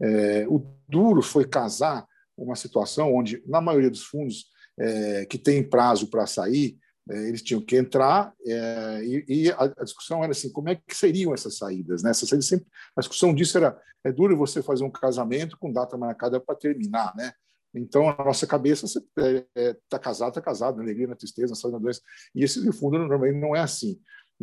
É, 0.00 0.46
o 0.48 0.64
duro 0.88 1.22
foi 1.22 1.46
casar 1.46 2.06
uma 2.36 2.56
situação 2.56 3.14
onde, 3.14 3.42
na 3.46 3.60
maioria 3.60 3.90
dos 3.90 4.04
fundos 4.04 4.46
é, 4.78 5.26
que 5.26 5.38
tem 5.38 5.62
prazo 5.62 6.08
para 6.08 6.26
sair, 6.26 6.78
é, 7.10 7.28
eles 7.28 7.42
tinham 7.42 7.60
que 7.60 7.76
entrar 7.76 8.32
é, 8.46 9.00
e, 9.04 9.24
e 9.28 9.50
a, 9.52 9.64
a, 9.64 9.84
discussão 9.84 10.22
era 10.22 10.32
assim 10.32 10.50
como 10.50 10.70
é 10.70 10.74
que 10.74 10.96
seriam 10.96 11.34
essas 11.34 11.58
saídas 11.58 12.02
né? 12.02 12.14
Saídas 12.14 12.46
sempre 12.46 12.66
a 12.96 13.00
discussão 13.00 13.34
disso 13.34 13.58
era 13.58 13.78
é 14.02 14.10
duro 14.10 14.36
você 14.36 14.62
fazer 14.62 14.84
um 14.84 14.90
casamento 14.90 15.58
com 15.58 15.72
data 15.72 15.98
marcada 15.98 16.40
para 16.40 16.54
terminar 16.54 17.14
né? 17.14 17.32
Então 17.74 18.08
a 18.08 18.24
nossa 18.24 18.46
cabeça 18.46 18.86
está 18.86 19.02
é, 19.18 19.44
é, 19.54 19.76
tá 19.86 19.98
casado 19.98 20.30
está 20.30 20.40
casado 20.40 20.76
na 20.76 20.82
alegria 20.82 21.06
na 21.06 21.14
tristeza 21.14 21.50
na 21.50 21.56
saúde 21.56 21.76
na 21.76 21.82
doença 21.82 22.00
e 22.34 22.42
esse 22.42 22.72
fundo 22.72 22.98
normalmente 22.98 23.38
não 23.38 23.54
é 23.54 23.60
assim. 23.60 24.00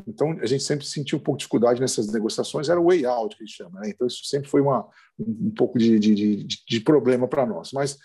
Então 0.07 0.31
a 0.39 0.45
gente 0.45 0.63
sempre 0.63 0.85
sentiu 0.85 1.17
um 1.17 1.21
pouco 1.21 1.39
de 1.39 1.41
dificuldade 1.41 1.81
nessas 1.81 2.11
negociações 2.13 2.69
era 2.69 2.79
o 2.79 2.85
way 2.85 3.05
out 3.05 3.35
que 3.35 3.43
a 3.43 3.45
gente 3.45 3.57
chama 3.57 3.79
né? 3.79 3.89
então 3.89 4.05
isso 4.05 4.23
sempre 4.25 4.47
foi 4.47 4.61
uma 4.61 4.87
um, 5.17 5.47
um 5.47 5.51
pouco 5.51 5.79
de, 5.79 5.97
de, 5.97 6.13
de, 6.13 6.45
de 6.45 6.79
problema 6.79 7.27
para 7.27 7.43
nós. 7.43 7.71
Mas 7.73 7.97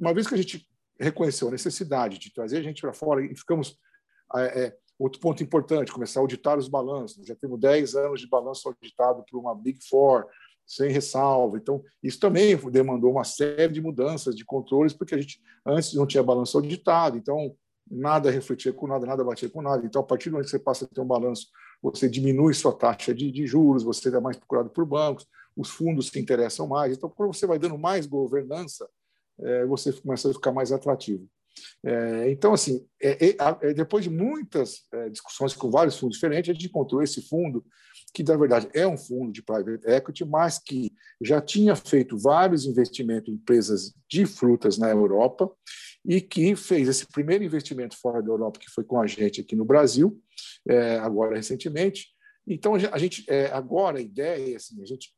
uma 0.00 0.12
vez 0.12 0.26
que 0.26 0.34
a 0.34 0.36
gente 0.36 0.66
reconheceu 1.00 1.48
a 1.48 1.52
necessidade 1.52 2.18
de 2.18 2.32
trazer 2.32 2.58
a 2.58 2.62
gente 2.62 2.82
para 2.82 2.92
fora 2.92 3.24
e 3.24 3.34
ficamos 3.34 3.78
é, 4.36 4.64
é, 4.64 4.76
outro 4.98 5.20
ponto 5.20 5.42
importante, 5.42 5.92
começar 5.92 6.20
a 6.20 6.22
auditar 6.22 6.58
os 6.58 6.68
balanços. 6.68 7.26
Já 7.26 7.34
temos 7.34 7.58
10 7.58 7.94
anos 7.96 8.20
de 8.20 8.28
balanço 8.28 8.68
auditado 8.68 9.24
por 9.28 9.38
uma 9.38 9.54
Big 9.54 9.78
Four, 9.88 10.26
sem 10.66 10.90
ressalva. 10.90 11.56
Então, 11.56 11.82
isso 12.02 12.20
também 12.20 12.56
demandou 12.70 13.10
uma 13.10 13.24
série 13.24 13.72
de 13.72 13.80
mudanças 13.80 14.36
de 14.36 14.44
controles, 14.44 14.92
porque 14.92 15.14
a 15.14 15.18
gente 15.18 15.40
antes 15.66 15.94
não 15.94 16.06
tinha 16.06 16.22
balanço 16.22 16.56
auditado, 16.56 17.16
então 17.16 17.56
nada 17.90 18.30
refletia 18.30 18.72
com 18.72 18.86
nada, 18.86 19.04
nada 19.04 19.24
batia 19.24 19.50
com 19.50 19.60
nada. 19.62 19.84
Então, 19.84 20.00
a 20.00 20.04
partir 20.04 20.28
do 20.28 20.34
momento 20.34 20.44
que 20.44 20.50
você 20.52 20.58
passa 20.58 20.84
a 20.84 20.88
ter 20.88 21.00
um 21.00 21.06
balanço, 21.06 21.48
você 21.82 22.08
diminui 22.08 22.54
sua 22.54 22.72
taxa 22.72 23.12
de, 23.12 23.32
de 23.32 23.46
juros, 23.46 23.82
você 23.82 24.14
é 24.14 24.20
mais 24.20 24.36
procurado 24.36 24.70
por 24.70 24.84
bancos, 24.84 25.26
os 25.56 25.70
fundos 25.70 26.08
se 26.08 26.20
interessam 26.20 26.68
mais. 26.68 26.96
Então, 26.96 27.10
quando 27.10 27.34
você 27.34 27.46
vai 27.46 27.58
dando 27.58 27.76
mais 27.76 28.06
governança, 28.06 28.88
é, 29.42 29.66
você 29.66 29.92
começa 29.92 30.30
a 30.30 30.34
ficar 30.34 30.52
mais 30.52 30.72
atrativo. 30.72 31.28
É, 31.84 32.30
então, 32.30 32.52
assim, 32.52 32.86
é, 33.02 33.36
é, 33.62 33.74
depois 33.74 34.04
de 34.04 34.10
muitas 34.10 34.84
é, 34.92 35.08
discussões 35.08 35.54
com 35.54 35.70
vários 35.70 35.98
fundos 35.98 36.16
diferentes, 36.16 36.50
a 36.50 36.52
gente 36.52 36.66
encontrou 36.66 37.02
esse 37.02 37.22
fundo, 37.22 37.64
que 38.14 38.22
na 38.22 38.36
verdade 38.36 38.68
é 38.74 38.86
um 38.86 38.96
fundo 38.96 39.32
de 39.32 39.42
private 39.42 39.86
equity, 39.86 40.24
mas 40.24 40.58
que 40.58 40.92
já 41.20 41.40
tinha 41.40 41.76
feito 41.76 42.18
vários 42.18 42.64
investimentos 42.64 43.28
em 43.28 43.36
empresas 43.36 43.94
de 44.08 44.26
frutas 44.26 44.78
na 44.78 44.90
Europa 44.90 45.50
e 46.04 46.20
que 46.20 46.56
fez 46.56 46.88
esse 46.88 47.06
primeiro 47.06 47.44
investimento 47.44 47.96
fora 47.96 48.22
da 48.22 48.30
Europa, 48.30 48.58
que 48.58 48.70
foi 48.70 48.84
com 48.84 49.00
a 49.00 49.06
gente 49.06 49.40
aqui 49.40 49.54
no 49.54 49.64
Brasil, 49.64 50.20
é, 50.68 50.98
agora 50.98 51.36
recentemente. 51.36 52.08
Então, 52.46 52.74
a 52.74 52.98
gente, 52.98 53.24
é, 53.28 53.46
agora 53.46 53.98
a 53.98 54.02
ideia, 54.02 54.56
assim, 54.56 54.82
a 54.82 54.86
gente 54.86 55.14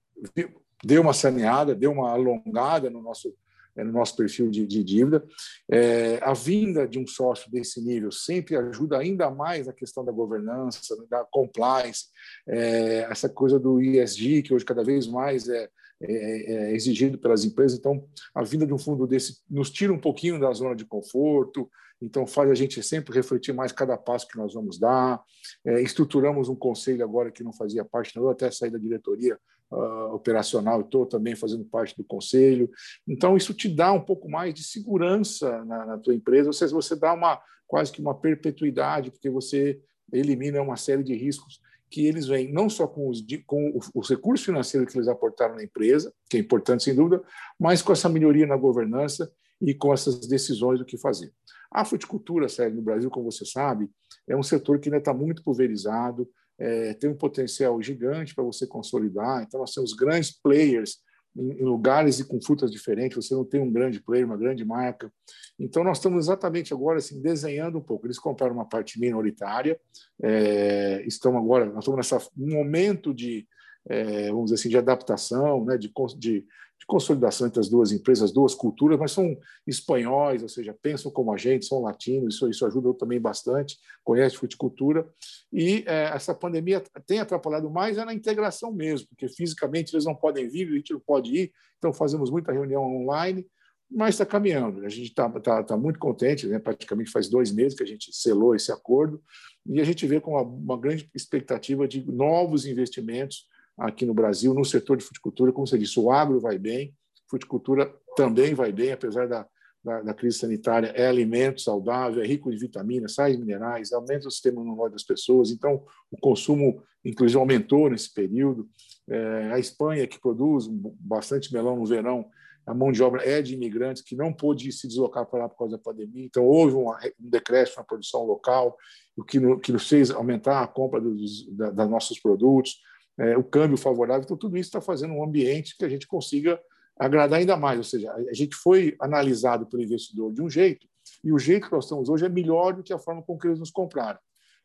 deu 0.84 1.00
uma 1.00 1.14
saneada, 1.14 1.74
deu 1.74 1.92
uma 1.92 2.10
alongada 2.10 2.90
no 2.90 3.00
nosso 3.00 3.28
é, 3.28 3.32
no 3.76 3.92
nosso 3.92 4.16
perfil 4.16 4.50
de, 4.50 4.66
de 4.66 4.84
dívida. 4.84 5.24
É, 5.70 6.18
a 6.22 6.34
vinda 6.34 6.86
de 6.86 6.98
um 6.98 7.06
sócio 7.06 7.50
desse 7.50 7.80
nível 7.80 8.12
sempre 8.12 8.56
ajuda 8.56 8.98
ainda 8.98 9.30
mais 9.30 9.66
na 9.66 9.72
questão 9.72 10.04
da 10.04 10.12
governança, 10.12 10.80
da 11.08 11.24
compliance, 11.30 12.06
é, 12.46 13.06
essa 13.10 13.28
coisa 13.28 13.58
do 13.58 13.80
ESG, 13.80 14.42
que 14.42 14.54
hoje 14.54 14.64
cada 14.64 14.84
vez 14.84 15.06
mais 15.06 15.48
é, 15.48 15.68
é, 16.02 16.52
é, 16.52 16.74
exigido 16.74 17.16
pelas 17.16 17.44
empresas. 17.44 17.78
Então, 17.78 18.04
a 18.34 18.42
vinda 18.42 18.66
de 18.66 18.74
um 18.74 18.78
fundo 18.78 19.06
desse 19.06 19.40
nos 19.48 19.70
tira 19.70 19.92
um 19.92 20.00
pouquinho 20.00 20.38
da 20.38 20.52
zona 20.52 20.74
de 20.74 20.84
conforto, 20.84 21.70
então 22.00 22.26
faz 22.26 22.50
a 22.50 22.54
gente 22.54 22.82
sempre 22.82 23.14
refletir 23.14 23.54
mais 23.54 23.70
cada 23.70 23.96
passo 23.96 24.26
que 24.26 24.36
nós 24.36 24.52
vamos 24.52 24.78
dar. 24.78 25.22
É, 25.64 25.80
estruturamos 25.80 26.48
um 26.48 26.56
conselho 26.56 27.04
agora 27.04 27.30
que 27.30 27.44
não 27.44 27.52
fazia 27.52 27.84
parte, 27.84 28.16
não, 28.16 28.24
eu 28.24 28.30
até 28.30 28.50
saí 28.50 28.70
da 28.70 28.78
diretoria 28.78 29.38
uh, 29.72 30.14
operacional, 30.14 30.82
estou 30.82 31.06
também 31.06 31.34
fazendo 31.34 31.64
parte 31.64 31.96
do 31.96 32.04
conselho. 32.04 32.70
Então, 33.08 33.36
isso 33.36 33.54
te 33.54 33.68
dá 33.68 33.92
um 33.92 34.00
pouco 34.00 34.30
mais 34.30 34.54
de 34.54 34.62
segurança 34.62 35.64
na, 35.64 35.86
na 35.86 35.98
tua 35.98 36.14
empresa, 36.14 36.48
ou 36.48 36.52
seja, 36.52 36.74
você 36.74 36.94
dá 36.94 37.12
uma 37.12 37.40
quase 37.66 37.90
que 37.90 38.00
uma 38.00 38.14
perpetuidade, 38.14 39.10
porque 39.10 39.30
você 39.30 39.80
elimina 40.12 40.60
uma 40.60 40.76
série 40.76 41.02
de 41.02 41.14
riscos 41.14 41.60
que 41.90 42.06
eles 42.06 42.26
vêm 42.26 42.50
não 42.52 42.70
só 42.70 42.86
com 42.86 43.08
os, 43.08 43.22
com 43.46 43.78
os 43.94 44.08
recursos 44.08 44.44
financeiros 44.44 44.90
que 44.90 44.98
eles 44.98 45.08
aportaram 45.08 45.56
na 45.56 45.64
empresa, 45.64 46.12
que 46.28 46.36
é 46.36 46.40
importante 46.40 46.82
sem 46.82 46.94
dúvida, 46.94 47.22
mas 47.58 47.82
com 47.82 47.92
essa 47.92 48.08
melhoria 48.08 48.46
na 48.46 48.56
governança 48.56 49.30
e 49.60 49.74
com 49.74 49.92
essas 49.92 50.26
decisões 50.26 50.78
do 50.78 50.86
que 50.86 50.98
fazer. 50.98 51.32
A 51.70 51.84
fruticultura, 51.84 52.48
Sérgio, 52.48 52.76
no 52.76 52.82
Brasil, 52.82 53.10
como 53.10 53.30
você 53.30 53.44
sabe, 53.44 53.90
é 54.28 54.36
um 54.36 54.42
setor 54.42 54.78
que 54.78 54.88
ainda 54.88 54.98
está 54.98 55.12
muito 55.12 55.42
pulverizado, 55.42 56.28
é, 56.62 56.94
tem 56.94 57.10
um 57.10 57.16
potencial 57.16 57.82
gigante 57.82 58.36
para 58.36 58.44
você 58.44 58.68
consolidar. 58.68 59.42
Então, 59.42 59.58
nós 59.58 59.72
temos 59.72 59.92
grandes 59.94 60.30
players 60.30 60.98
em, 61.36 61.60
lugares 61.64 62.20
e 62.20 62.24
com 62.24 62.40
frutas 62.40 62.70
diferentes. 62.70 63.16
Você 63.16 63.34
não 63.34 63.44
tem 63.44 63.60
um 63.60 63.70
grande 63.70 64.00
player, 64.00 64.24
uma 64.24 64.36
grande 64.36 64.64
marca. 64.64 65.12
Então, 65.58 65.82
nós 65.82 65.98
estamos 65.98 66.26
exatamente 66.26 66.72
agora 66.72 66.98
assim, 66.98 67.20
desenhando 67.20 67.78
um 67.78 67.82
pouco. 67.82 68.06
Eles 68.06 68.18
compraram 68.18 68.54
uma 68.54 68.68
parte 68.68 69.00
minoritária, 69.00 69.76
é, 70.22 71.02
estão 71.04 71.36
agora, 71.36 71.66
nós 71.66 71.84
estamos 71.84 71.98
nesse 71.98 72.30
momento 72.36 73.12
de, 73.12 73.44
é, 73.88 74.28
vamos 74.30 74.44
dizer 74.44 74.54
assim, 74.60 74.68
de 74.68 74.78
adaptação, 74.78 75.64
né, 75.64 75.76
de, 75.76 75.92
de 76.16 76.46
de 76.82 76.86
consolidação 76.86 77.46
entre 77.46 77.60
as 77.60 77.68
duas 77.68 77.92
empresas, 77.92 78.24
as 78.24 78.32
duas 78.32 78.54
culturas, 78.54 78.98
mas 78.98 79.12
são 79.12 79.38
espanhóis, 79.64 80.42
ou 80.42 80.48
seja, 80.48 80.76
pensam 80.82 81.12
como 81.12 81.32
a 81.32 81.36
gente, 81.36 81.64
são 81.64 81.80
latinos, 81.80 82.34
isso, 82.34 82.48
isso 82.48 82.66
ajuda 82.66 82.92
também 82.94 83.20
bastante, 83.20 83.78
conhece 84.02 84.36
fruticultura. 84.36 85.08
E 85.52 85.84
é, 85.86 86.10
essa 86.12 86.34
pandemia 86.34 86.82
tem 87.06 87.20
atrapalhado 87.20 87.70
mais 87.70 87.98
é 87.98 88.04
na 88.04 88.12
integração 88.12 88.72
mesmo, 88.72 89.06
porque 89.08 89.28
fisicamente 89.28 89.94
eles 89.94 90.04
não 90.04 90.14
podem 90.14 90.48
vir, 90.48 90.68
a 90.68 90.76
gente 90.76 90.92
não 90.92 91.00
pode 91.00 91.32
ir, 91.32 91.52
então 91.78 91.92
fazemos 91.92 92.30
muita 92.30 92.50
reunião 92.50 92.82
online, 92.82 93.46
mas 93.88 94.14
está 94.14 94.26
caminhando. 94.26 94.84
A 94.84 94.88
gente 94.88 95.08
está 95.08 95.28
tá, 95.28 95.62
tá 95.62 95.76
muito 95.76 96.00
contente, 96.00 96.48
né? 96.48 96.58
praticamente 96.58 97.12
faz 97.12 97.28
dois 97.28 97.52
meses 97.52 97.78
que 97.78 97.84
a 97.84 97.86
gente 97.86 98.12
selou 98.12 98.56
esse 98.56 98.72
acordo, 98.72 99.22
e 99.64 99.80
a 99.80 99.84
gente 99.84 100.04
vê 100.04 100.20
com 100.20 100.32
uma, 100.32 100.42
uma 100.42 100.80
grande 100.80 101.08
expectativa 101.14 101.86
de 101.86 102.04
novos 102.10 102.66
investimentos 102.66 103.46
aqui 103.82 104.06
no 104.06 104.14
Brasil, 104.14 104.54
no 104.54 104.64
setor 104.64 104.96
de 104.96 105.04
fruticultura. 105.04 105.52
Como 105.52 105.66
você 105.66 105.76
disse, 105.76 105.98
o 105.98 106.10
agro 106.10 106.40
vai 106.40 106.58
bem, 106.58 106.94
fruticultura 107.28 107.92
também 108.16 108.54
vai 108.54 108.72
bem, 108.72 108.92
apesar 108.92 109.26
da, 109.26 109.46
da, 109.82 110.02
da, 110.02 110.14
crise 110.14 110.38
sanitária. 110.38 110.88
É 110.94 111.06
alimento 111.06 111.60
saudável, 111.60 112.22
é 112.22 112.26
rico 112.26 112.50
de 112.50 112.56
vitaminas, 112.56 113.14
sais 113.14 113.36
minerais, 113.36 113.92
aumenta 113.92 114.28
o 114.28 114.30
sistema 114.30 114.60
imunológico 114.60 114.92
das 114.92 115.02
pessoas. 115.02 115.50
Então, 115.50 115.84
o 116.10 116.16
consumo, 116.18 116.82
inclusive, 117.04 117.38
aumentou 117.38 117.90
nesse 117.90 118.12
período. 118.12 118.68
É, 119.08 119.50
a 119.52 119.58
Espanha, 119.58 120.06
que 120.06 120.20
produz 120.20 120.68
bastante 120.68 121.52
melão 121.52 121.76
no 121.76 121.84
verão, 121.84 122.26
a 122.64 122.72
mão 122.72 122.92
de 122.92 123.02
obra 123.02 123.28
é 123.28 123.42
de 123.42 123.54
imigrantes 123.54 124.02
que 124.02 124.14
não 124.14 124.32
pôde 124.32 124.70
se 124.70 124.86
deslocar 124.86 125.26
para 125.26 125.40
lá 125.40 125.48
por 125.48 125.58
causa 125.58 125.76
da 125.76 125.82
pandemia. 125.82 126.24
Então, 126.24 126.44
houve 126.44 126.76
um, 126.76 126.86
decréscimo 127.18 127.78
na 127.78 127.84
produção 127.84 128.24
local, 128.24 128.76
o 129.16 129.24
que, 129.24 129.40
no, 129.40 129.58
que 129.58 129.72
nos 129.72 129.88
fez 129.88 130.12
aumentar 130.12 130.62
a 130.62 130.68
compra 130.68 131.00
dos 131.00 131.44
da, 131.56 131.70
da 131.70 131.86
nossos 131.86 132.20
produtos 132.20 132.80
é, 133.18 133.36
o 133.36 133.44
câmbio 133.44 133.76
favorável. 133.76 134.22
Então, 134.24 134.36
tudo 134.36 134.56
isso 134.56 134.68
está 134.68 134.80
fazendo 134.80 135.14
um 135.14 135.24
ambiente 135.24 135.76
que 135.76 135.84
a 135.84 135.88
gente 135.88 136.06
consiga 136.06 136.60
agradar 136.98 137.38
ainda 137.38 137.56
mais. 137.56 137.78
Ou 137.78 137.84
seja, 137.84 138.12
a 138.12 138.34
gente 138.34 138.54
foi 138.54 138.96
analisado 139.00 139.66
pelo 139.66 139.82
investidor 139.82 140.32
de 140.32 140.42
um 140.42 140.48
jeito, 140.48 140.86
e 141.24 141.32
o 141.32 141.38
jeito 141.38 141.66
que 141.66 141.72
nós 141.72 141.84
estamos 141.84 142.08
hoje 142.08 142.24
é 142.24 142.28
melhor 142.28 142.74
do 142.74 142.82
que 142.82 142.92
a 142.92 142.98
forma 142.98 143.22
com 143.22 143.38
que 143.38 143.46
eles 143.46 143.58
nos 143.58 143.70
compraram. 143.70 144.18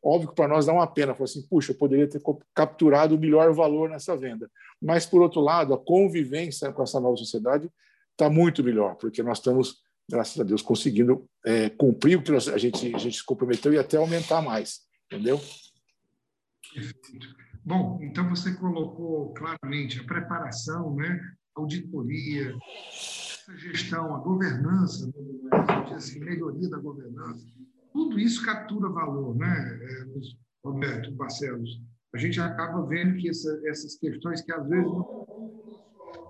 Óbvio 0.04 0.30
que 0.30 0.36
para 0.36 0.48
nós 0.48 0.66
dá 0.66 0.74
uma 0.74 0.88
pena, 0.88 1.14
falar 1.14 1.26
assim, 1.26 1.42
puxa, 1.48 1.72
eu 1.72 1.78
poderia 1.78 2.08
ter 2.08 2.22
capturado 2.54 3.16
o 3.16 3.20
melhor 3.20 3.52
valor 3.54 3.90
nessa 3.90 4.16
venda. 4.16 4.50
Mas, 4.82 5.06
por 5.06 5.22
outro 5.22 5.42
lado, 5.42 5.74
a 5.74 5.78
convivência 5.78 6.72
com 6.72 6.84
essa 6.84 7.00
nova 7.00 7.18
sociedade 7.18 7.70
está 8.12 8.30
muito 8.30 8.64
melhor, 8.64 8.96
porque 8.96 9.24
nós 9.24 9.40
estamos, 9.40 9.82
graças 10.10 10.40
a 10.40 10.44
Deus, 10.44 10.62
conseguindo 10.62 11.28
é, 11.46 11.70
cumprir 11.70 12.18
o 12.18 12.22
que 12.22 12.32
nós, 12.32 12.48
a, 12.48 12.58
gente, 12.58 12.94
a 12.96 12.98
gente 12.98 13.18
se 13.18 13.26
comprometeu 13.26 13.74
e 13.74 13.80
até 13.80 13.98
aumentar 13.98 14.42
mais, 14.42 14.82
entendeu? 15.12 15.42
Perfeito. 16.74 17.47
Bom, 17.68 18.00
então 18.02 18.30
você 18.30 18.54
colocou 18.54 19.34
claramente 19.34 20.00
a 20.00 20.04
preparação, 20.06 20.96
né, 20.96 21.20
a 21.54 21.60
auditoria, 21.60 22.56
essa 22.88 23.58
gestão, 23.58 24.16
a 24.16 24.20
governança, 24.20 25.06
né, 25.06 25.94
assim, 25.94 26.22
melhoria 26.22 26.70
da 26.70 26.78
governança, 26.78 27.46
tudo 27.92 28.18
isso 28.18 28.46
captura 28.46 28.88
valor, 28.88 29.36
né, 29.36 29.80
é, 29.82 30.06
Roberto 30.64 31.12
Barcelos? 31.12 31.82
A 32.14 32.18
gente 32.18 32.40
acaba 32.40 32.86
vendo 32.86 33.18
que 33.18 33.28
essa, 33.28 33.62
essas 33.66 33.98
questões 33.98 34.40
que 34.40 34.54
às 34.54 34.66
vezes 34.66 34.86
não, 34.86 35.28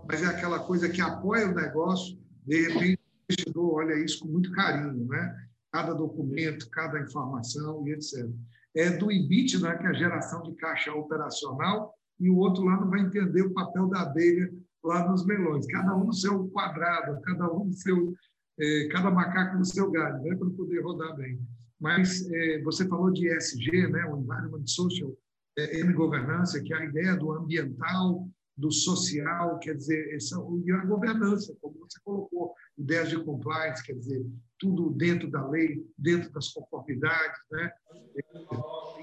mas 0.10 0.24
é 0.24 0.26
aquela 0.26 0.58
coisa 0.58 0.90
que 0.90 1.02
apoia 1.02 1.48
o 1.48 1.54
negócio, 1.54 2.18
de 2.48 2.68
repente 2.68 3.00
o 3.00 3.32
investidor 3.32 3.74
olha 3.76 4.04
isso 4.04 4.22
com 4.22 4.28
muito 4.30 4.52
carinho, 4.54 5.06
né? 5.06 5.48
Cada 5.72 5.94
documento, 5.94 6.68
cada 6.72 7.00
informação 7.00 7.88
e 7.88 7.92
etc 7.92 8.28
é, 8.78 8.92
do 8.92 9.12
EBITDA, 9.12 9.60
né, 9.60 9.76
que 9.76 9.86
é 9.88 9.90
a 9.90 9.94
geração 9.94 10.44
de 10.44 10.54
caixa 10.56 10.94
operacional, 10.94 11.94
e 12.20 12.30
o 12.30 12.38
outro 12.38 12.64
lado 12.64 12.90
vai 12.90 13.02
entender 13.02 13.42
o 13.42 13.54
papel 13.54 13.88
da 13.88 14.02
abelha 14.02 14.52
lá 14.84 15.10
nos 15.10 15.26
melões, 15.26 15.66
cada 15.68 15.96
um 15.96 16.06
no 16.06 16.14
seu 16.14 16.48
quadrado, 16.50 17.20
cada 17.22 17.52
um 17.52 17.66
no 17.66 17.74
seu, 17.74 18.14
é, 18.60 18.88
cada 18.92 19.10
macaco 19.10 19.58
no 19.58 19.66
seu 19.66 19.90
galho, 19.90 20.22
né, 20.22 20.36
para 20.36 20.50
poder 20.52 20.82
rodar 20.82 21.16
bem. 21.16 21.40
Mas 21.80 22.30
é, 22.32 22.62
você 22.62 22.88
falou 22.88 23.12
de 23.12 23.28
ESG, 23.28 23.88
né, 23.88 24.06
o 24.06 24.20
Environment 24.20 24.66
Social 24.66 25.12
é, 25.58 25.82
and 25.82 25.94
Governance, 25.94 26.62
que 26.64 26.74
é 26.74 26.78
a 26.78 26.86
ideia 26.86 27.16
do 27.16 27.32
ambiental, 27.32 28.28
do 28.58 28.72
social, 28.72 29.60
quer 29.60 29.76
dizer, 29.76 30.16
essa, 30.16 30.36
e 30.66 30.72
a 30.72 30.84
governança, 30.84 31.56
como 31.62 31.78
você 31.80 32.00
colocou, 32.04 32.56
ideias 32.76 33.10
de 33.10 33.24
compliance, 33.24 33.84
quer 33.84 33.94
dizer, 33.94 34.26
tudo 34.58 34.90
dentro 34.90 35.30
da 35.30 35.48
lei, 35.48 35.86
dentro 35.96 36.32
das 36.32 36.50
conformidades, 36.50 37.40
né? 37.52 37.72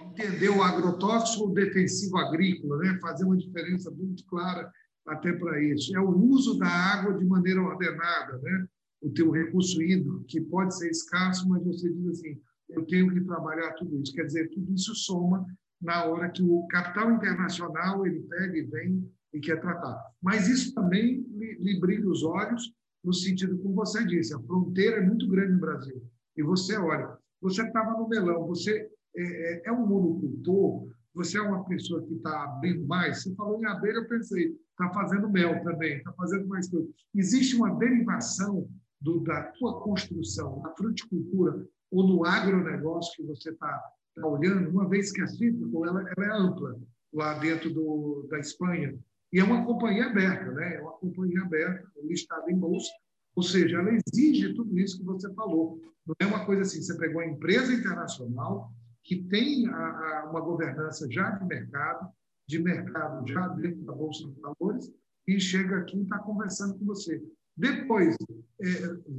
entender 0.02 0.48
o 0.48 0.62
agrotóxico 0.62 1.44
ou 1.44 1.54
defensivo 1.54 2.18
agrícola, 2.18 2.78
né? 2.78 2.98
fazer 3.00 3.24
uma 3.24 3.36
diferença 3.36 3.90
muito 3.92 4.24
clara 4.26 4.68
até 5.06 5.32
para 5.32 5.62
isso. 5.62 5.96
É 5.96 6.00
o 6.00 6.10
uso 6.10 6.58
da 6.58 6.66
água 6.66 7.16
de 7.16 7.24
maneira 7.24 7.62
ordenada, 7.62 8.38
né? 8.38 8.66
o 9.00 9.10
teu 9.10 9.30
recurso 9.30 9.80
hídrico, 9.80 10.24
que 10.24 10.40
pode 10.40 10.76
ser 10.76 10.90
escasso, 10.90 11.48
mas 11.48 11.62
você 11.62 11.92
diz 11.92 12.08
assim, 12.08 12.40
eu 12.70 12.84
tenho 12.86 13.12
que 13.12 13.20
trabalhar 13.20 13.72
tudo 13.74 14.00
isso. 14.00 14.12
Quer 14.14 14.24
dizer, 14.24 14.48
tudo 14.48 14.74
isso 14.74 14.94
soma 14.96 15.46
na 15.80 16.06
hora 16.06 16.30
que 16.30 16.42
o 16.42 16.66
capital 16.66 17.12
internacional 17.12 18.06
ele 18.06 18.20
pega 18.20 18.56
e 18.56 18.62
vem 18.62 19.13
e 19.34 19.40
quer 19.40 19.60
tratar. 19.60 20.00
Mas 20.22 20.48
isso 20.48 20.72
também 20.72 21.26
lhe, 21.36 21.58
lhe 21.60 21.80
brilha 21.80 22.08
os 22.08 22.22
olhos 22.22 22.72
no 23.04 23.12
sentido 23.12 23.58
como 23.58 23.74
você 23.74 24.02
disse, 24.06 24.34
a 24.34 24.40
fronteira 24.40 24.96
é 24.96 25.06
muito 25.06 25.28
grande 25.28 25.52
no 25.52 25.60
Brasil. 25.60 26.02
E 26.36 26.42
você 26.42 26.78
olha, 26.78 27.18
você 27.40 27.62
estava 27.62 27.92
no 27.92 28.08
melão, 28.08 28.46
você 28.46 28.88
é, 29.14 29.22
é, 29.22 29.62
é, 29.66 29.72
um 29.72 29.86
monocultor, 29.86 30.88
você 31.12 31.36
é 31.36 31.42
uma 31.42 31.64
pessoa 31.64 32.02
que 32.02 32.14
está 32.14 32.44
abrindo 32.44 32.86
mais. 32.86 33.22
Você 33.22 33.34
falou 33.34 33.60
em 33.60 33.66
abelha, 33.66 33.98
eu 33.98 34.08
pensei, 34.08 34.56
está 34.70 34.90
fazendo 34.94 35.28
mel 35.28 35.62
também, 35.62 35.98
está 35.98 36.12
fazendo 36.14 36.48
mais 36.48 36.68
coisas. 36.68 36.90
Existe 37.14 37.56
uma 37.56 37.74
derivação 37.76 38.66
do, 39.00 39.20
da 39.20 39.42
tua 39.52 39.82
construção, 39.82 40.62
da 40.62 40.70
fruticultura 40.70 41.66
ou 41.90 42.08
no 42.08 42.24
agronegócio 42.24 43.14
que 43.16 43.28
você 43.28 43.50
está 43.50 43.82
tá 44.16 44.26
olhando, 44.26 44.70
uma 44.70 44.88
vez 44.88 45.12
que 45.12 45.20
a 45.20 45.26
Cítrico 45.26 45.84
ela, 45.86 46.00
ela 46.00 46.26
é 46.26 46.30
ampla 46.30 46.80
lá 47.12 47.38
dentro 47.38 47.72
do, 47.72 48.26
da 48.30 48.38
Espanha, 48.38 48.98
e 49.34 49.40
é 49.40 49.44
uma 49.44 49.66
companhia 49.66 50.06
aberta, 50.06 50.52
né? 50.52 50.76
é 50.76 50.80
uma 50.80 50.92
companhia 50.92 51.42
aberta, 51.42 51.90
listada 52.04 52.48
em 52.52 52.56
bolsa, 52.56 52.92
ou 53.34 53.42
seja, 53.42 53.78
ela 53.78 53.90
exige 53.90 54.54
tudo 54.54 54.78
isso 54.78 54.98
que 54.98 55.04
você 55.04 55.28
falou. 55.34 55.80
Não 56.06 56.14
é 56.20 56.26
uma 56.26 56.46
coisa 56.46 56.62
assim, 56.62 56.80
você 56.80 56.96
pegou 56.96 57.20
uma 57.20 57.26
empresa 57.26 57.72
internacional 57.72 58.72
que 59.02 59.24
tem 59.24 59.66
a, 59.66 60.20
a, 60.20 60.30
uma 60.30 60.40
governança 60.40 61.10
já 61.10 61.30
de 61.32 61.44
mercado, 61.46 62.08
de 62.46 62.62
mercado 62.62 63.26
já 63.26 63.48
dentro 63.48 63.82
da 63.82 63.92
Bolsa 63.92 64.24
de 64.24 64.40
Valores, 64.40 64.92
e 65.26 65.40
chega 65.40 65.78
aqui 65.78 65.98
e 65.98 66.02
está 66.02 66.18
conversando 66.20 66.78
com 66.78 66.84
você. 66.84 67.20
Depois, 67.56 68.16
é, 68.60 68.66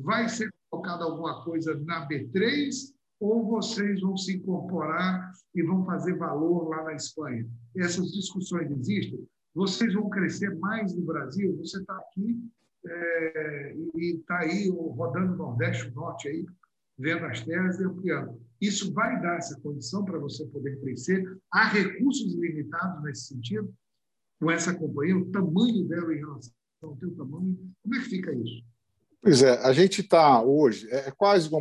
vai 0.02 0.30
ser 0.30 0.50
colocada 0.70 1.04
alguma 1.04 1.44
coisa 1.44 1.76
na 1.84 2.08
B3 2.08 2.70
ou 3.20 3.46
vocês 3.46 4.00
vão 4.00 4.16
se 4.16 4.38
incorporar 4.38 5.34
e 5.54 5.62
vão 5.62 5.84
fazer 5.84 6.18
valor 6.18 6.70
lá 6.70 6.86
na 6.86 6.94
Espanha? 6.94 7.46
Essas 7.76 8.14
discussões 8.14 8.72
existem? 8.72 9.28
Vocês 9.56 9.94
vão 9.94 10.10
crescer 10.10 10.54
mais 10.60 10.94
no 10.94 11.06
Brasil. 11.06 11.56
Você 11.58 11.80
está 11.80 11.96
aqui 11.96 12.38
é, 12.86 13.76
e 13.96 14.18
está 14.18 14.40
aí 14.40 14.70
rodando 14.70 15.34
o 15.34 15.38
Nordeste, 15.38 15.88
o 15.88 15.94
Norte, 15.94 16.28
aí, 16.28 16.46
vendo 17.00 17.26
as 17.26 17.42
terras 17.42 17.80
e 17.80 17.86
ampliando. 17.86 18.40
Isso 18.60 18.94
vai 18.94 19.20
dar 19.22 19.38
essa 19.38 19.60
condição 19.62 20.04
para 20.04 20.20
você 20.20 20.46
poder 20.48 20.80
crescer. 20.82 21.24
Há 21.52 21.70
recursos 21.70 22.36
limitados 22.36 23.02
nesse 23.04 23.28
sentido 23.28 23.74
com 24.40 24.52
essa 24.52 24.76
companhia, 24.76 25.18
o 25.18 25.32
tamanho 25.32 25.88
dela 25.88 26.14
em 26.14 26.20
relação 26.20 26.54
o 26.82 26.96
teu 26.98 27.16
tamanho? 27.16 27.58
Como 27.82 27.96
é 27.96 28.00
que 28.00 28.10
fica 28.10 28.34
isso? 28.34 28.64
Pois 29.26 29.42
é, 29.42 29.58
a 29.66 29.74
gente 29.74 30.02
está 30.02 30.40
hoje, 30.40 30.88
é, 30.92 31.08
é 31.08 31.12
quase 31.12 31.50
uma 31.50 31.60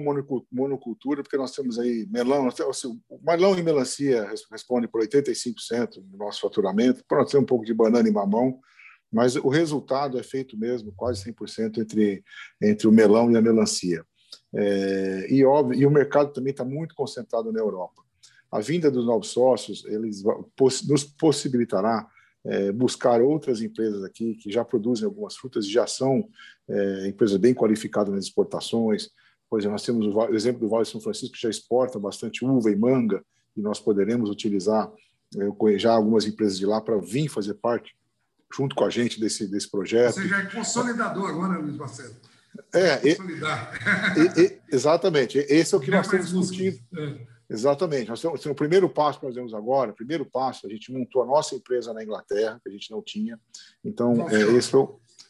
monocultura, 0.53 1.23
porque 1.23 1.39
nós 1.39 1.51
temos 1.53 1.79
aí 1.79 2.07
melão, 2.11 2.47
assim, 2.47 3.01
o 3.09 3.19
melão 3.25 3.59
e 3.59 3.63
melancia 3.63 4.29
responde 4.53 4.87
por 4.87 5.01
85% 5.01 6.03
do 6.03 6.19
nosso 6.19 6.43
faturamento, 6.43 7.03
nós 7.11 7.31
temos 7.31 7.43
um 7.43 7.47
pouco 7.47 7.65
de 7.65 7.73
banana 7.73 8.07
e 8.07 8.13
mamão, 8.13 8.61
mas 9.11 9.35
o 9.37 9.49
resultado 9.49 10.19
é 10.19 10.23
feito 10.23 10.59
mesmo 10.59 10.93
quase 10.95 11.25
100% 11.33 11.79
entre, 11.79 12.23
entre 12.61 12.87
o 12.87 12.93
melão 12.93 13.33
e 13.33 13.37
a 13.39 13.41
melancia. 13.41 14.05
É, 14.55 15.27
e, 15.31 15.43
óbvio, 15.43 15.81
e 15.81 15.87
o 15.87 15.91
mercado 15.91 16.35
também 16.35 16.51
está 16.51 16.67
muito 16.67 16.95
concentrado 16.95 17.51
na 17.51 17.61
Europa. 17.61 18.03
A 18.53 18.61
vinda 18.61 18.91
dos 18.91 19.07
novos 19.07 19.29
sócios 19.29 19.87
eles 19.87 20.23
nos 20.87 21.03
possibilitará 21.03 22.07
é, 22.45 22.71
buscar 22.73 23.23
outras 23.23 23.63
empresas 23.63 24.05
aqui 24.05 24.35
que 24.35 24.51
já 24.51 24.65
produzem 24.65 25.07
algumas 25.07 25.37
frutas 25.37 25.65
e 25.65 25.73
já 25.73 25.87
são 25.87 26.29
é, 26.69 27.09
empresas 27.09 27.37
bem 27.39 27.55
qualificadas 27.55 28.13
nas 28.13 28.25
exportações. 28.25 29.09
Por 29.49 29.59
exemplo, 29.59 29.73
nós 29.73 29.83
temos 29.83 30.07
o 30.07 30.35
exemplo 30.35 30.61
do 30.61 30.69
Vale 30.69 30.85
de 30.85 30.91
São 30.91 31.01
Francisco, 31.01 31.35
que 31.35 31.41
já 31.41 31.49
exporta 31.49 31.99
bastante 31.99 32.45
uva 32.45 32.71
e 32.71 32.77
manga, 32.77 33.25
e 33.57 33.63
nós 33.63 33.81
poderemos 33.81 34.29
utilizar 34.29 34.91
é, 35.37 35.79
já 35.79 35.93
algumas 35.93 36.27
empresas 36.27 36.59
de 36.59 36.67
lá 36.67 36.81
para 36.81 36.99
vir 36.99 37.29
fazer 37.29 37.55
parte, 37.55 37.95
junto 38.53 38.75
com 38.75 38.85
a 38.85 38.91
gente, 38.91 39.19
desse, 39.19 39.47
desse 39.47 39.71
projeto. 39.71 40.15
Você 40.15 40.29
já 40.29 40.41
é 40.41 40.47
consolidador 40.47 41.31
agora, 41.31 41.59
Luiz 41.59 41.77
Marcelo. 41.77 42.15
É, 42.73 43.01
e, 43.09 43.17
e, 44.41 44.61
exatamente. 44.71 45.39
Esse 45.39 45.75
é 45.75 45.79
o 45.79 45.81
que 45.81 45.91
nós 45.91 46.07
temos 46.07 46.31
discutido. 46.31 46.79
Exatamente. 47.49 48.09
Nós 48.09 48.21
temos, 48.21 48.45
o 48.47 48.55
primeiro 48.55 48.89
passo 48.89 49.21
que 49.21 49.27
nós 49.27 49.35
temos 49.35 49.53
agora, 49.55 49.91
o 49.91 49.95
primeiro 49.95 50.25
passo, 50.25 50.67
a 50.67 50.71
gente 50.71 50.93
montou 50.93 51.23
a 51.23 51.27
nossa 51.27 51.55
empresa 51.55 51.93
na 51.93 52.03
Inglaterra, 52.03 52.61
que 52.63 52.69
a 52.69 52.73
gente 52.73 52.91
não 52.91 53.03
tinha. 53.03 53.39
Então, 53.85 54.29
é, 54.29 54.41
esse 54.57 54.71
foi, 54.71 54.87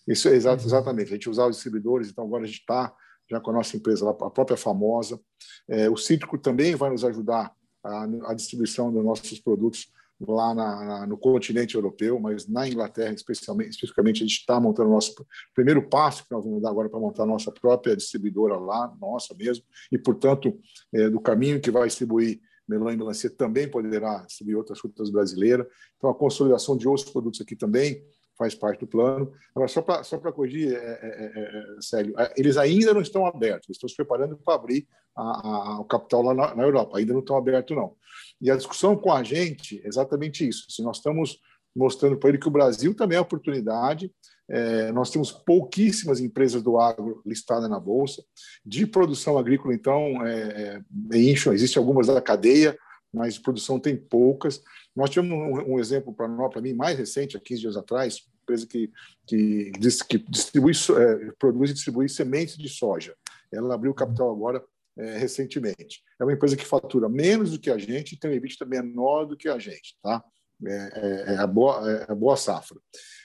isso 0.06 0.28
é 0.28 0.34
exato, 0.34 0.64
exatamente. 0.64 1.08
A 1.08 1.14
gente 1.14 1.30
usava 1.30 1.50
os 1.50 1.56
distribuidores, 1.56 2.08
então 2.08 2.24
agora 2.24 2.44
a 2.44 2.46
gente 2.46 2.60
está 2.60 2.94
já 3.30 3.40
com 3.40 3.50
a 3.50 3.54
nossa 3.54 3.76
empresa, 3.76 4.08
a 4.08 4.30
própria 4.30 4.56
famosa. 4.56 5.20
É, 5.68 5.88
o 5.88 5.96
Cítrico 5.96 6.38
também 6.38 6.74
vai 6.74 6.90
nos 6.90 7.04
ajudar 7.04 7.52
a, 7.82 8.04
a 8.26 8.34
distribuição 8.34 8.92
dos 8.92 9.04
nossos 9.04 9.40
produtos 9.40 9.88
lá 10.20 10.54
na, 10.54 10.84
na, 10.84 11.06
no 11.06 11.18
continente 11.18 11.74
europeu, 11.74 12.18
mas 12.20 12.46
na 12.46 12.68
Inglaterra, 12.68 13.12
especialmente, 13.12 13.70
especificamente, 13.70 14.18
a 14.18 14.26
gente 14.26 14.38
está 14.38 14.60
montando 14.60 14.88
o 14.88 14.92
nosso 14.92 15.14
primeiro 15.54 15.88
passo 15.88 16.24
que 16.24 16.32
nós 16.32 16.44
vamos 16.44 16.62
dar 16.62 16.70
agora 16.70 16.88
para 16.88 17.00
montar 17.00 17.24
a 17.24 17.26
nossa 17.26 17.50
própria 17.50 17.96
distribuidora 17.96 18.56
lá, 18.56 18.94
nossa 19.00 19.34
mesmo, 19.34 19.64
e, 19.90 19.98
portanto, 19.98 20.56
é, 20.92 21.10
do 21.10 21.20
caminho 21.20 21.60
que 21.60 21.70
vai 21.70 21.86
distribuir 21.86 22.40
melão 22.66 22.90
e 22.90 22.96
melancia 22.96 23.28
também 23.28 23.68
poderá 23.68 24.24
distribuir 24.26 24.56
outras 24.56 24.78
frutas 24.78 25.10
brasileiras. 25.10 25.66
Então, 25.96 26.08
a 26.10 26.14
consolidação 26.14 26.76
de 26.76 26.88
outros 26.88 27.10
produtos 27.10 27.40
aqui 27.40 27.54
também 27.54 28.02
faz 28.36 28.54
parte 28.54 28.80
do 28.80 28.86
plano. 28.86 29.32
Agora, 29.54 29.68
só 29.68 29.82
para 29.82 30.02
só 30.02 30.18
corrigir, 30.18 30.74
é, 30.74 30.76
é, 30.76 31.32
é, 31.34 31.80
Célio, 31.80 32.14
eles 32.36 32.56
ainda 32.56 32.92
não 32.92 33.00
estão 33.00 33.26
abertos, 33.26 33.70
estão 33.70 33.88
se 33.88 33.96
preparando 33.96 34.36
para 34.36 34.54
abrir 34.54 34.86
a, 35.16 35.22
a, 35.22 35.80
o 35.80 35.84
capital 35.84 36.22
lá 36.22 36.34
na, 36.34 36.54
na 36.54 36.62
Europa, 36.62 36.98
ainda 36.98 37.12
não 37.12 37.20
estão 37.20 37.36
abertos, 37.36 37.76
não. 37.76 37.94
E 38.40 38.50
a 38.50 38.56
discussão 38.56 38.96
com 38.96 39.12
a 39.12 39.22
gente 39.22 39.80
é 39.84 39.88
exatamente 39.88 40.46
isso. 40.46 40.66
Se 40.70 40.82
nós 40.82 40.96
estamos 40.96 41.38
mostrando 41.74 42.16
para 42.16 42.28
ele 42.28 42.38
que 42.38 42.48
o 42.48 42.52
Brasil 42.52 42.94
também 42.94 43.18
é 43.18 43.20
oportunidade, 43.20 44.12
é, 44.48 44.92
nós 44.92 45.10
temos 45.10 45.32
pouquíssimas 45.32 46.20
empresas 46.20 46.62
do 46.62 46.78
agro 46.78 47.22
listadas 47.24 47.68
na 47.68 47.80
Bolsa. 47.80 48.22
De 48.64 48.86
produção 48.86 49.38
agrícola, 49.38 49.74
então, 49.74 50.24
é, 50.26 50.82
é, 51.12 51.18
existem 51.18 51.80
algumas 51.80 52.06
da 52.06 52.20
cadeia, 52.20 52.76
mas 53.12 53.38
produção 53.38 53.78
tem 53.78 53.96
poucas. 53.96 54.60
Nós 54.94 55.10
tivemos 55.10 55.36
um, 55.36 55.74
um 55.74 55.80
exemplo 55.80 56.14
para 56.14 56.60
mim 56.60 56.72
mais 56.72 56.96
recente, 56.96 57.36
há 57.36 57.40
15 57.40 57.60
dias 57.60 57.76
atrás, 57.76 58.24
empresa 58.42 58.66
que, 58.66 58.92
que, 59.26 59.72
que 60.08 60.18
distribui, 60.18 60.72
é, 60.72 61.32
produz 61.38 61.70
e 61.70 61.74
distribui 61.74 62.08
sementes 62.08 62.56
de 62.56 62.68
soja. 62.68 63.14
Ela 63.52 63.74
abriu 63.74 63.94
capital 63.94 64.30
agora 64.30 64.62
é, 64.96 65.18
recentemente. 65.18 66.02
É 66.20 66.24
uma 66.24 66.32
empresa 66.32 66.56
que 66.56 66.64
fatura 66.64 67.08
menos 67.08 67.50
do 67.50 67.58
que 67.58 67.70
a 67.70 67.78
gente 67.78 68.12
e 68.12 68.18
tem 68.18 68.30
um 68.30 68.34
EBITDA 68.34 68.64
menor 68.66 69.24
do 69.24 69.36
que 69.36 69.48
a 69.48 69.58
gente, 69.58 69.96
tá? 70.02 70.22
É, 70.64 70.72
é, 70.72 71.34
é 71.34 71.36
a, 71.38 71.46
boa, 71.46 71.90
é 71.90 72.12
a 72.12 72.14
boa 72.14 72.36
safra. 72.36 72.78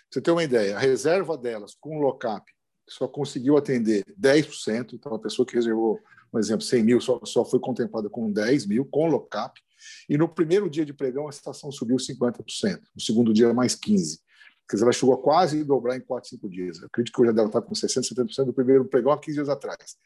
Você 0.09 0.19
ter 0.19 0.31
uma 0.31 0.43
ideia, 0.43 0.75
a 0.75 0.79
reserva 0.79 1.37
delas 1.37 1.75
com 1.79 1.97
o 1.97 2.01
lockup 2.01 2.51
só 2.87 3.07
conseguiu 3.07 3.55
atender 3.55 4.03
10%, 4.19 4.93
então 4.93 5.13
a 5.13 5.19
pessoa 5.19 5.45
que 5.45 5.53
reservou, 5.53 5.99
um 6.33 6.39
exemplo, 6.39 6.63
100 6.63 6.83
mil 6.83 6.99
só, 6.99 7.19
só 7.23 7.45
foi 7.45 7.59
contemplada 7.59 8.09
com 8.09 8.31
10 8.31 8.65
mil, 8.65 8.83
com 8.85 9.05
lockup, 9.05 9.61
e 10.09 10.17
no 10.17 10.27
primeiro 10.27 10.69
dia 10.69 10.85
de 10.85 10.93
pregão 10.93 11.27
a 11.27 11.29
estação 11.29 11.71
subiu 11.71 11.97
50%, 11.97 12.81
no 12.95 13.01
segundo 13.01 13.33
dia 13.33 13.53
mais 13.53 13.75
15%. 13.75 14.19
Quer 14.69 14.75
dizer, 14.75 14.85
ela 14.85 14.93
chegou 14.93 15.15
a 15.15 15.17
quase 15.17 15.63
dobrar 15.63 15.97
em 15.97 15.99
4, 15.99 16.29
5 16.29 16.47
dias. 16.47 16.79
Eu 16.79 16.85
acredito 16.85 17.11
que 17.11 17.19
hoje 17.19 17.31
ela 17.31 17.47
está 17.47 17.59
com 17.59 17.73
60%, 17.73 18.01
70% 18.01 18.45
do 18.45 18.53
primeiro 18.53 18.85
pregão 18.85 19.11
há 19.11 19.19
15 19.19 19.33
dias 19.37 19.49
atrás. 19.49 19.97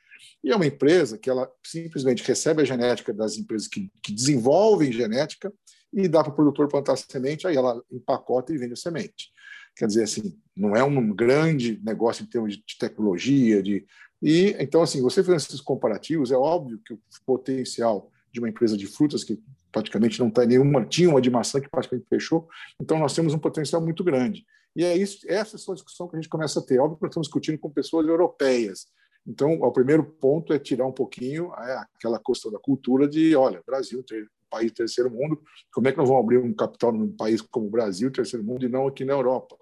E 0.41 0.51
é 0.51 0.55
uma 0.55 0.65
empresa 0.65 1.17
que 1.17 1.29
ela 1.29 1.51
simplesmente 1.65 2.23
recebe 2.23 2.61
a 2.61 2.65
genética 2.65 3.13
das 3.13 3.37
empresas 3.37 3.67
que, 3.67 3.91
que 4.01 4.13
desenvolvem 4.13 4.89
genética 4.89 5.51
e 5.91 6.07
dá 6.07 6.23
para 6.23 6.31
o 6.31 6.35
produtor 6.35 6.69
plantar 6.69 6.95
semente, 6.95 7.45
aí 7.45 7.57
ela 7.57 7.81
empacota 7.91 8.53
e 8.53 8.57
vende 8.57 8.73
a 8.73 8.77
semente. 8.77 9.31
Quer 9.75 9.87
dizer, 9.87 10.03
assim, 10.03 10.37
não 10.55 10.75
é 10.75 10.83
um 10.83 11.13
grande 11.13 11.81
negócio 11.83 12.23
em 12.23 12.27
termos 12.27 12.55
de 12.55 12.77
tecnologia, 12.79 13.61
de 13.61 13.85
e 14.21 14.55
então 14.57 14.81
assim, 14.81 15.01
você 15.01 15.21
fazendo 15.21 15.41
esses 15.41 15.59
comparativos, 15.59 16.31
é 16.31 16.37
óbvio 16.37 16.79
que 16.85 16.93
o 16.93 16.99
potencial 17.25 18.09
de 18.31 18.39
uma 18.39 18.47
empresa 18.47 18.77
de 18.77 18.87
frutas 18.87 19.23
que 19.23 19.37
praticamente 19.73 20.19
não 20.19 20.29
tem 20.29 20.47
nenhuma, 20.47 20.85
tinha 20.85 21.09
uma 21.09 21.19
de 21.19 21.29
maçã 21.29 21.59
que 21.59 21.69
praticamente 21.69 22.07
fechou, 22.07 22.47
então 22.79 22.97
nós 22.97 23.13
temos 23.13 23.33
um 23.33 23.39
potencial 23.39 23.81
muito 23.81 24.03
grande. 24.03 24.45
E 24.75 24.85
é 24.85 24.95
isso, 24.95 25.19
essa 25.27 25.57
é 25.57 25.71
a 25.71 25.73
discussão 25.73 26.07
que 26.07 26.15
a 26.15 26.19
gente 26.19 26.29
começa 26.29 26.59
a 26.59 26.63
ter. 26.63 26.79
Óbvio 26.79 26.97
que 26.97 27.03
nós 27.03 27.11
estamos 27.11 27.27
discutindo 27.27 27.59
com 27.59 27.69
pessoas 27.69 28.07
europeias, 28.07 28.87
então, 29.25 29.53
o 29.53 29.71
primeiro 29.71 30.03
ponto 30.03 30.51
é 30.51 30.59
tirar 30.59 30.85
um 30.85 30.91
pouquinho 30.91 31.53
é, 31.53 31.77
aquela 31.95 32.19
questão 32.19 32.51
da 32.51 32.59
cultura 32.59 33.07
de, 33.07 33.35
olha, 33.35 33.63
Brasil, 33.65 34.03
país 34.49 34.71
terceiro 34.71 35.09
mundo, 35.09 35.41
como 35.73 35.87
é 35.87 35.91
que 35.91 35.97
nós 35.97 36.07
vamos 36.07 36.23
abrir 36.23 36.37
um 36.37 36.53
capital 36.53 36.91
num 36.91 37.11
país 37.11 37.41
como 37.41 37.67
o 37.67 37.69
Brasil, 37.69 38.11
terceiro 38.11 38.45
mundo, 38.45 38.65
e 38.65 38.69
não 38.69 38.85
aqui 38.85 39.05
na 39.05 39.13
Europa? 39.13 39.57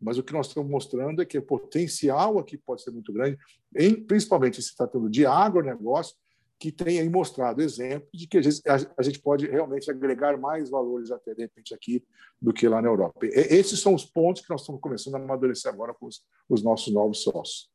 Mas 0.00 0.18
o 0.18 0.22
que 0.22 0.34
nós 0.34 0.48
estamos 0.48 0.70
mostrando 0.70 1.22
é 1.22 1.24
que 1.24 1.38
o 1.38 1.42
potencial 1.42 2.38
aqui 2.38 2.58
pode 2.58 2.82
ser 2.82 2.90
muito 2.90 3.12
grande, 3.12 3.38
em, 3.74 3.94
principalmente 3.94 4.60
se 4.62 4.76
tratando 4.76 5.08
de 5.08 5.24
agronegócio, 5.24 6.14
que 6.58 6.72
tem 6.72 7.08
mostrado 7.10 7.60
exemplos 7.60 8.10
de 8.12 8.26
que 8.26 8.38
a 8.38 8.42
gente, 8.42 8.62
a 8.66 9.02
gente 9.02 9.20
pode 9.20 9.46
realmente 9.46 9.90
agregar 9.90 10.38
mais 10.38 10.70
valores 10.70 11.10
até 11.10 11.34
de 11.34 11.42
repente 11.42 11.74
aqui 11.74 12.04
do 12.40 12.52
que 12.52 12.68
lá 12.68 12.80
na 12.80 12.88
Europa. 12.88 13.26
E, 13.26 13.28
esses 13.28 13.80
são 13.80 13.94
os 13.94 14.04
pontos 14.04 14.42
que 14.42 14.50
nós 14.50 14.62
estamos 14.62 14.80
começando 14.80 15.16
a 15.16 15.18
amadurecer 15.18 15.72
agora 15.72 15.92
com 15.94 16.06
os, 16.06 16.22
os 16.48 16.62
nossos 16.62 16.92
novos 16.92 17.22
sócios. 17.22 17.70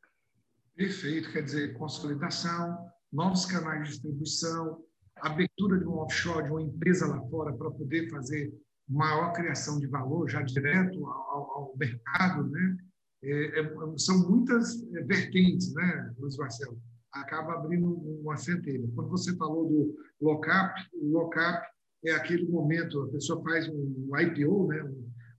Perfeito, 0.75 1.31
quer 1.31 1.43
dizer, 1.43 1.77
consolidação, 1.77 2.89
novos 3.11 3.45
canais 3.45 3.83
de 3.83 3.89
distribuição, 3.89 4.83
abertura 5.17 5.77
de 5.77 5.85
um 5.85 5.99
offshore, 5.99 6.45
de 6.45 6.51
uma 6.51 6.61
empresa 6.61 7.05
lá 7.07 7.21
fora 7.29 7.53
para 7.53 7.69
poder 7.71 8.09
fazer 8.09 8.51
maior 8.87 9.31
criação 9.33 9.79
de 9.79 9.87
valor 9.87 10.29
já 10.29 10.41
direto 10.41 11.05
ao, 11.05 11.51
ao 11.51 11.73
mercado, 11.77 12.49
né? 12.49 12.77
É, 13.23 13.59
é, 13.59 13.73
são 13.97 14.27
muitas 14.27 14.81
é, 14.95 15.03
vertentes, 15.03 15.71
né, 15.73 16.13
Luiz 16.17 16.35
Marcelo? 16.37 16.81
Acaba 17.13 17.53
abrindo 17.53 17.93
uma 18.21 18.37
centelha. 18.37 18.87
Quando 18.95 19.09
você 19.09 19.35
falou 19.35 19.67
do 19.67 19.95
lock-up, 20.21 20.73
o 20.93 21.11
lock-up 21.11 21.67
é 22.05 22.11
aquele 22.11 22.47
momento, 22.47 23.01
a 23.01 23.09
pessoa 23.09 23.43
faz 23.43 23.67
um 23.67 24.17
IPO, 24.17 24.67
né, 24.67 24.91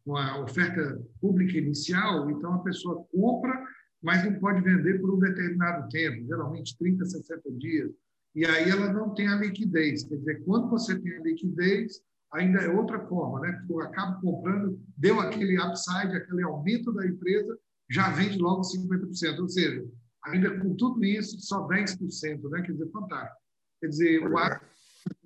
uma 0.04 0.42
oferta 0.42 1.02
pública 1.20 1.58
inicial, 1.58 2.30
então 2.30 2.54
a 2.54 2.62
pessoa 2.62 3.04
compra 3.12 3.66
mas 4.02 4.24
não 4.24 4.34
pode 4.40 4.60
vender 4.60 5.00
por 5.00 5.14
um 5.14 5.18
determinado 5.18 5.88
tempo, 5.88 6.26
geralmente 6.26 6.76
30, 6.76 7.04
60 7.04 7.52
dias. 7.52 7.90
E 8.34 8.44
aí 8.44 8.68
ela 8.68 8.92
não 8.92 9.14
tem 9.14 9.28
a 9.28 9.36
liquidez. 9.36 10.04
Quer 10.04 10.16
dizer, 10.16 10.42
quando 10.44 10.68
você 10.68 10.98
tem 10.98 11.16
a 11.16 11.22
liquidez, 11.22 12.00
ainda 12.32 12.60
é 12.60 12.68
outra 12.68 12.98
forma, 13.06 13.40
né? 13.40 13.64
Eu 13.70 13.80
acabo 13.80 14.20
comprando, 14.20 14.80
deu 14.96 15.20
aquele 15.20 15.60
upside, 15.62 16.16
aquele 16.16 16.42
aumento 16.42 16.92
da 16.92 17.06
empresa, 17.06 17.56
já 17.88 18.10
vende 18.10 18.38
logo 18.38 18.62
50%. 18.62 19.38
Ou 19.38 19.48
seja, 19.48 19.84
ainda 20.24 20.58
com 20.58 20.74
tudo 20.74 21.04
isso, 21.04 21.40
só 21.40 21.66
10%, 21.66 22.50
né? 22.50 22.62
Quer 22.62 22.72
dizer, 22.72 22.90
fantástico. 22.90 23.40
Quer 23.80 23.88
dizer, 23.88 24.20
o, 24.20 24.34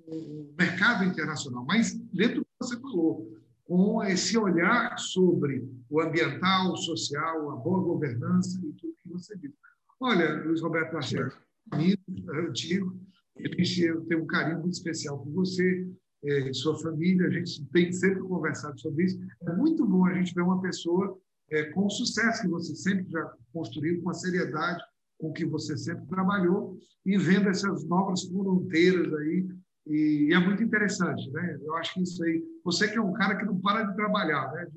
o 0.07 0.55
mercado 0.57 1.03
internacional. 1.03 1.65
Mas 1.65 1.93
dentro 2.13 2.41
do 2.41 2.45
que 2.45 2.51
você 2.59 2.79
falou, 2.79 3.37
com 3.65 4.03
esse 4.03 4.37
olhar 4.37 4.97
sobre 4.97 5.69
o 5.89 6.01
ambiental, 6.01 6.71
o 6.71 6.77
social, 6.77 7.51
a 7.51 7.55
boa 7.55 7.83
governança 7.83 8.57
e 8.63 8.71
tudo 8.73 8.95
que 9.03 9.09
você 9.09 9.37
disse. 9.37 9.55
Olha, 9.99 10.43
Luiz 10.43 10.61
Roberto 10.61 10.93
Lacerda, 10.93 11.33
amigo, 11.71 12.01
antigo, 12.33 12.97
eu 13.35 14.05
tenho 14.05 14.23
um 14.23 14.27
carinho 14.27 14.59
muito 14.59 14.73
especial 14.73 15.19
por 15.19 15.31
você 15.31 15.87
é, 16.23 16.49
e 16.49 16.53
sua 16.53 16.77
família, 16.79 17.27
a 17.27 17.29
gente 17.29 17.63
tem 17.67 17.91
sempre 17.91 18.21
conversado 18.21 18.79
sobre 18.79 19.05
isso. 19.05 19.19
É 19.41 19.53
muito 19.53 19.85
bom 19.85 20.05
a 20.05 20.13
gente 20.13 20.33
ver 20.33 20.41
uma 20.41 20.61
pessoa 20.61 21.19
é, 21.51 21.63
com 21.71 21.85
o 21.85 21.89
sucesso 21.89 22.41
que 22.41 22.47
você 22.47 22.75
sempre 22.75 23.09
já 23.09 23.33
construiu, 23.53 24.01
com 24.01 24.09
a 24.09 24.13
seriedade 24.13 24.81
com 25.19 25.33
que 25.33 25.45
você 25.45 25.75
sempre 25.75 26.05
trabalhou 26.07 26.77
e 27.05 27.17
vendo 27.17 27.49
essas 27.49 27.83
novas 27.85 28.23
fronteiras 28.23 29.11
aí 29.15 29.47
e, 29.89 30.33
é 30.33 30.39
muito 30.39 30.61
interessante, 30.61 31.29
né? 31.31 31.57
Eu 31.61 31.75
acho 31.75 31.93
que 31.93 32.01
isso 32.01 32.23
aí, 32.23 32.43
você 32.63 32.87
que 32.87 32.97
é 32.97 33.01
um 33.01 33.13
cara 33.13 33.35
que 33.37 33.45
não 33.45 33.59
para 33.59 33.83
de 33.83 33.95
trabalhar, 33.95 34.51
né? 34.51 34.67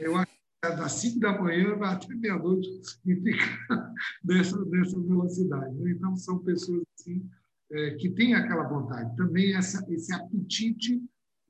Eu 0.00 0.16
acho 0.16 0.28
das 0.60 0.92
5 0.92 1.20
da 1.20 1.40
manhã 1.40 1.76
até 1.82 2.12
meia-noite 2.16 2.68
e 3.06 3.14
ficar 3.14 3.94
nessa, 4.24 4.58
nessa 4.64 5.00
velocidade. 5.00 5.72
Né? 5.76 5.92
Então, 5.92 6.16
são 6.16 6.40
pessoas 6.40 6.82
assim, 6.98 7.24
é, 7.70 7.92
que 7.92 8.10
têm 8.10 8.34
aquela 8.34 8.64
vontade. 8.64 9.16
Também 9.16 9.54
essa, 9.54 9.86
esse 9.88 10.12
apetite 10.12 11.00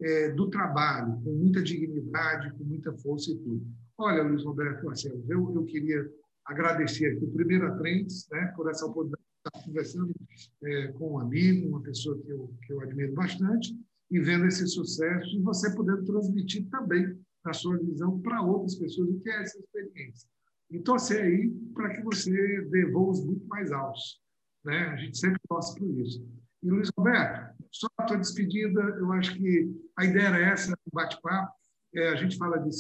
é, 0.03 0.31
do 0.33 0.51
trabalho, 0.51 1.19
com 1.23 1.33
muita 1.33 1.63
dignidade, 1.63 2.53
com 2.53 2.65
muita 2.65 2.93
força 2.99 3.31
e 3.31 3.39
tudo. 3.39 3.67
Olha, 4.01 4.23
Luiz 4.23 4.45
Roberto 4.45 4.87
Marcelo, 4.87 5.25
eu, 5.29 5.53
eu 5.57 5.65
queria 5.65 6.09
agradecer 6.45 7.17
aqui 7.17 7.27
primeiro 7.27 7.67
a 7.67 7.77
Trends, 7.79 8.29
né, 8.31 8.53
por 8.55 8.71
essa 8.71 8.87
oportunidade 8.87 9.25
de 9.25 9.49
estar 9.49 9.67
conversando 9.67 10.15
é, 10.63 10.87
com 10.93 11.15
um 11.15 11.19
amigo, 11.19 11.69
uma 11.69 11.83
pessoa 11.83 12.17
que 12.23 12.31
eu, 12.31 12.55
que 12.65 12.73
eu 12.73 12.81
admiro 12.81 13.13
bastante, 13.15 13.77
e 14.09 14.21
vendo 14.21 14.47
esse 14.47 14.65
sucesso, 14.69 15.37
e 15.37 15.43
você 15.43 15.75
podendo 15.75 16.05
transmitir 16.05 16.69
também 16.71 17.19
a 17.45 17.53
sua 17.53 17.77
visão 17.77 18.21
para 18.21 18.41
outras 18.41 18.77
pessoas 18.77 19.11
o 19.11 19.19
que 19.19 19.31
é 19.31 19.43
essa 19.43 19.59
experiência. 19.59 20.29
E 20.71 20.79
torcer 20.79 21.25
aí 21.25 21.51
para 21.75 21.97
que 21.97 22.03
você 22.03 22.31
dê 22.71 22.87
voos 22.93 23.25
muito 23.25 23.47
mais 23.49 23.73
altos. 23.73 24.23
Né? 24.65 24.79
A 24.91 24.97
gente 24.97 25.19
sempre 25.19 25.41
torce 25.49 25.77
por 25.77 25.91
isso. 25.99 26.25
E, 26.63 26.71
Luiz 26.71 26.89
Roberto, 26.97 27.53
só 27.73 27.89
a 27.99 28.05
tua 28.05 28.19
despedida, 28.19 28.81
eu 28.81 29.13
acho 29.13 29.35
que 29.35 29.75
a 29.97 30.05
ideia 30.05 30.29
era 30.29 30.39
essa, 30.39 30.73
o 30.73 30.95
bate-papo. 30.95 31.53
É, 31.95 32.11
a 32.11 32.17
gente 32.17 32.37
fala 32.37 32.59
de, 32.59 32.71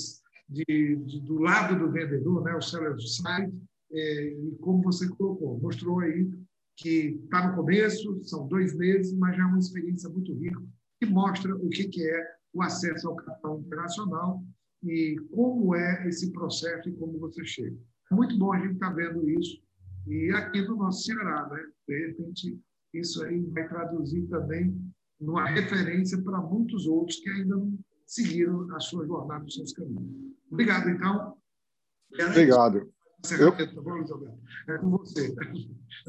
de, 0.49 0.65
de, 0.97 1.21
do 1.21 1.39
lado 1.39 1.79
do 1.79 1.91
vendedor, 1.91 2.43
né? 2.43 2.55
o 2.55 2.63
seller 2.63 2.97
side, 3.01 3.53
é, 3.93 4.29
e 4.29 4.57
como 4.61 4.83
você 4.83 5.09
colocou, 5.09 5.59
mostrou 5.61 6.01
aí 6.01 6.29
que 6.77 7.21
está 7.25 7.49
no 7.49 7.57
começo, 7.57 8.23
são 8.25 8.47
dois 8.47 8.75
meses, 8.77 9.13
mas 9.15 9.37
já 9.37 9.43
é 9.43 9.47
uma 9.47 9.59
experiência 9.59 10.09
muito 10.09 10.33
rica, 10.35 10.63
que 11.01 11.07
mostra 11.07 11.55
o 11.57 11.69
que, 11.69 11.89
que 11.89 12.09
é 12.09 12.39
o 12.53 12.63
acesso 12.63 13.09
ao 13.09 13.17
capital 13.17 13.61
internacional 13.61 14.43
e 14.83 15.17
como 15.33 15.75
é 15.75 16.09
esse 16.09 16.31
processo 16.33 16.89
e 16.89 16.93
como 16.93 17.19
você 17.19 17.45
chega. 17.45 17.77
Muito 18.13 18.39
bom 18.39 18.53
a 18.53 18.61
gente 18.61 18.75
estar 18.75 18.91
tá 18.91 18.95
vendo 18.95 19.29
isso 19.29 19.61
e 20.07 20.31
aqui 20.33 20.63
no 20.63 20.77
nosso 20.77 21.05
Ceará, 21.05 21.49
né? 21.51 21.63
De 21.87 22.07
repente, 22.07 22.59
isso 22.95 23.23
aí 23.25 23.45
vai 23.47 23.69
traduzir 23.69 24.27
também 24.29 24.75
numa 25.21 25.47
referência 25.47 26.21
para 26.23 26.41
muitos 26.41 26.87
outros 26.87 27.19
que 27.19 27.29
ainda 27.29 27.57
não 27.57 27.79
seguiram 28.07 28.75
a 28.75 28.81
sua 28.81 29.07
jornada, 29.07 29.45
os 29.45 29.55
seus 29.55 29.73
caminhos. 29.73 30.28
Obrigado, 30.51 30.89
então. 30.89 31.37
Obrigado. 32.13 32.93
Eu... 33.39 33.53
Tá 33.53 33.63
é 33.63 34.79
com 34.79 34.91
você. 34.91 35.35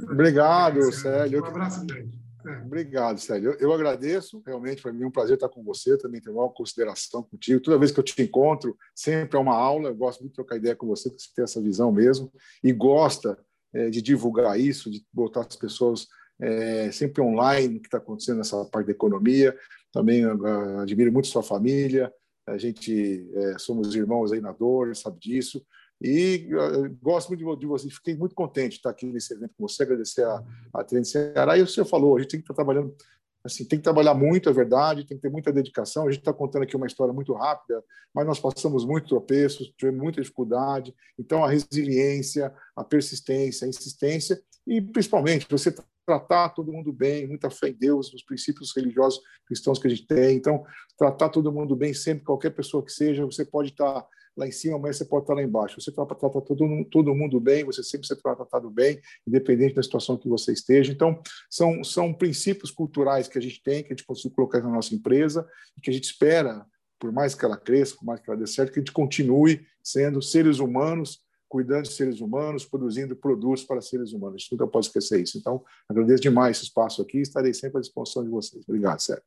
Obrigado, 0.04 0.92
Célio. 0.92 1.42
Um 1.42 1.46
abraço 1.46 1.86
grande. 1.86 2.20
É. 2.46 2.66
Obrigado, 2.66 3.20
Célio. 3.20 3.52
Eu, 3.52 3.60
eu 3.60 3.74
agradeço, 3.74 4.42
realmente, 4.46 4.82
para 4.82 4.94
mim 4.94 5.04
é 5.04 5.08
um 5.08 5.12
prazer 5.12 5.36
estar 5.36 5.50
com 5.50 5.64
você, 5.64 5.98
também 5.98 6.22
tenho 6.22 6.38
uma 6.38 6.50
consideração 6.50 7.24
contigo. 7.24 7.60
Toda 7.60 7.78
vez 7.78 7.92
que 7.92 8.00
eu 8.00 8.04
te 8.04 8.22
encontro, 8.22 8.78
sempre 8.96 9.38
é 9.38 9.42
uma 9.42 9.56
aula, 9.56 9.90
eu 9.90 9.96
gosto 9.96 10.22
muito 10.22 10.32
de 10.32 10.36
trocar 10.36 10.56
ideia 10.56 10.76
com 10.76 10.88
você, 10.88 11.10
porque 11.10 11.24
você 11.24 11.30
tem 11.36 11.44
essa 11.44 11.62
visão 11.62 11.92
mesmo, 11.92 12.32
e 12.64 12.72
gosta 12.72 13.38
é, 13.74 13.90
de 13.90 14.02
divulgar 14.02 14.60
isso, 14.60 14.90
de 14.90 15.06
botar 15.12 15.42
as 15.42 15.56
pessoas 15.56 16.08
é, 16.40 16.90
sempre 16.92 17.22
online, 17.22 17.78
o 17.78 17.82
que 17.82 17.88
está 17.88 17.98
acontecendo 17.98 18.38
nessa 18.38 18.64
parte 18.66 18.88
da 18.88 18.94
economia. 18.94 19.56
Também 19.92 20.26
uh, 20.26 20.80
admiro 20.80 21.12
muito 21.12 21.28
sua 21.28 21.44
família, 21.44 22.14
a 22.50 22.58
gente 22.58 23.30
é, 23.34 23.58
somos 23.58 23.94
irmãos 23.96 24.32
aí 24.32 24.42
na 24.42 24.52
dor, 24.52 24.96
sabe 24.96 25.20
disso. 25.20 25.66
E 26.02 26.48
uh, 26.54 26.98
gosto 27.02 27.30
muito 27.30 27.46
de, 27.46 27.60
de 27.60 27.66
você, 27.66 27.90
fiquei 27.90 28.16
muito 28.16 28.34
contente 28.34 28.72
de 28.72 28.76
estar 28.78 28.90
aqui 28.90 29.06
nesse 29.06 29.34
evento 29.34 29.54
com 29.58 29.68
você, 29.68 29.84
agradecer 29.84 30.24
a, 30.24 30.44
a 30.74 30.84
Trend 30.84 31.06
Ceará. 31.06 31.58
E 31.58 31.62
o 31.62 31.68
senhor 31.68 31.86
falou, 31.86 32.16
a 32.16 32.22
gente 32.22 32.32
tem 32.32 32.40
que 32.40 32.46
estar 32.46 32.54
trabalhando, 32.54 32.96
assim, 33.44 33.66
tem 33.66 33.80
que 33.80 33.84
trabalhar 33.84 34.14
muito, 34.14 34.50
é 34.50 34.54
verdade, 34.54 35.06
tem 35.06 35.18
que 35.18 35.24
ter 35.24 35.30
muita 35.30 35.52
dedicação. 35.52 36.08
A 36.08 36.12
gente 36.12 36.22
está 36.22 36.34
contando 36.34 36.64
aqui 36.64 36.76
uma 36.76 36.88
história 36.88 37.14
muito 37.14 37.34
rápida, 37.34 37.84
mas 38.14 38.26
nós 38.26 38.40
passamos 38.40 38.86
muito 38.86 39.10
tropeços, 39.10 39.74
tivemos 39.78 40.02
muita 40.02 40.22
dificuldade. 40.22 40.96
Então, 41.18 41.44
a 41.44 41.50
resiliência, 41.50 42.54
a 42.76 42.84
persistência, 42.84 43.66
a 43.66 43.70
insistência 43.70 44.42
e, 44.66 44.82
principalmente, 44.82 45.48
você 45.50 45.74
tratar 46.10 46.50
todo 46.50 46.72
mundo 46.72 46.92
bem, 46.92 47.28
muita 47.28 47.52
fé 47.52 47.70
em 47.70 47.74
Deus, 47.74 48.12
nos 48.12 48.24
princípios 48.24 48.76
religiosos 48.76 49.22
cristãos 49.46 49.78
que 49.78 49.86
a 49.86 49.90
gente 49.92 50.08
tem. 50.08 50.38
Então, 50.38 50.66
tratar 50.98 51.30
todo 51.30 51.52
mundo 51.52 51.76
bem, 51.76 51.94
sempre, 51.94 52.26
qualquer 52.26 52.50
pessoa 52.50 52.84
que 52.84 52.92
seja, 52.92 53.24
você 53.24 53.46
pode 53.46 53.70
estar 53.70 54.04
lá 54.36 54.48
em 54.48 54.52
cima, 54.52 54.80
mas 54.80 54.98
você 54.98 55.06
pode 55.06 55.26
estar 55.26 55.36
lá 55.36 55.44
embaixo. 55.44 55.80
Você 55.80 55.92
trata, 55.92 56.16
trata 56.16 56.42
todo, 56.42 56.86
todo 56.86 57.14
mundo 57.14 57.40
bem, 57.40 57.64
você 57.64 57.84
sempre 57.84 58.08
será 58.08 58.36
tratado 58.36 58.72
bem, 58.72 59.00
independente 59.28 59.76
da 59.76 59.84
situação 59.84 60.18
que 60.18 60.28
você 60.28 60.52
esteja. 60.52 60.92
Então, 60.92 61.22
são, 61.48 61.84
são 61.84 62.12
princípios 62.12 62.72
culturais 62.72 63.28
que 63.28 63.38
a 63.38 63.42
gente 63.42 63.62
tem, 63.62 63.84
que 63.84 63.94
a 63.94 63.96
gente 63.96 64.06
consegue 64.06 64.34
colocar 64.34 64.62
na 64.62 64.70
nossa 64.70 64.96
empresa 64.96 65.48
e 65.78 65.82
que 65.82 65.92
a 65.92 65.94
gente 65.94 66.06
espera, 66.06 66.66
por 66.98 67.12
mais 67.12 67.36
que 67.36 67.46
ela 67.46 67.56
cresça, 67.56 67.96
por 67.96 68.06
mais 68.06 68.20
que 68.20 68.28
ela 68.28 68.40
dê 68.40 68.48
certo, 68.48 68.74
que 68.74 68.80
a 68.80 68.82
gente 68.82 68.92
continue 68.92 69.64
sendo 69.84 70.24
seres 70.24 70.58
humanos 70.58 71.20
cuidando 71.50 71.84
de 71.84 71.92
seres 71.92 72.22
humanos, 72.22 72.66
produzindo 72.66 73.16
produtos 73.16 73.64
para 73.64 73.82
seres 73.82 74.14
humanos. 74.14 74.36
A 74.36 74.38
gente 74.38 74.52
nunca 74.52 74.68
pode 74.68 74.86
esquecer 74.86 75.22
isso. 75.22 75.38
Então, 75.38 75.66
agradeço 75.90 76.22
demais 76.22 76.58
esse 76.58 76.66
espaço 76.68 77.02
aqui 77.02 77.18
estarei 77.18 77.54
sempre 77.54 77.80
à 77.80 77.82
disposição 77.82 78.24
de 78.24 78.30
vocês. 78.30 78.64
Obrigado, 78.68 79.00
Sérgio. 79.00 79.24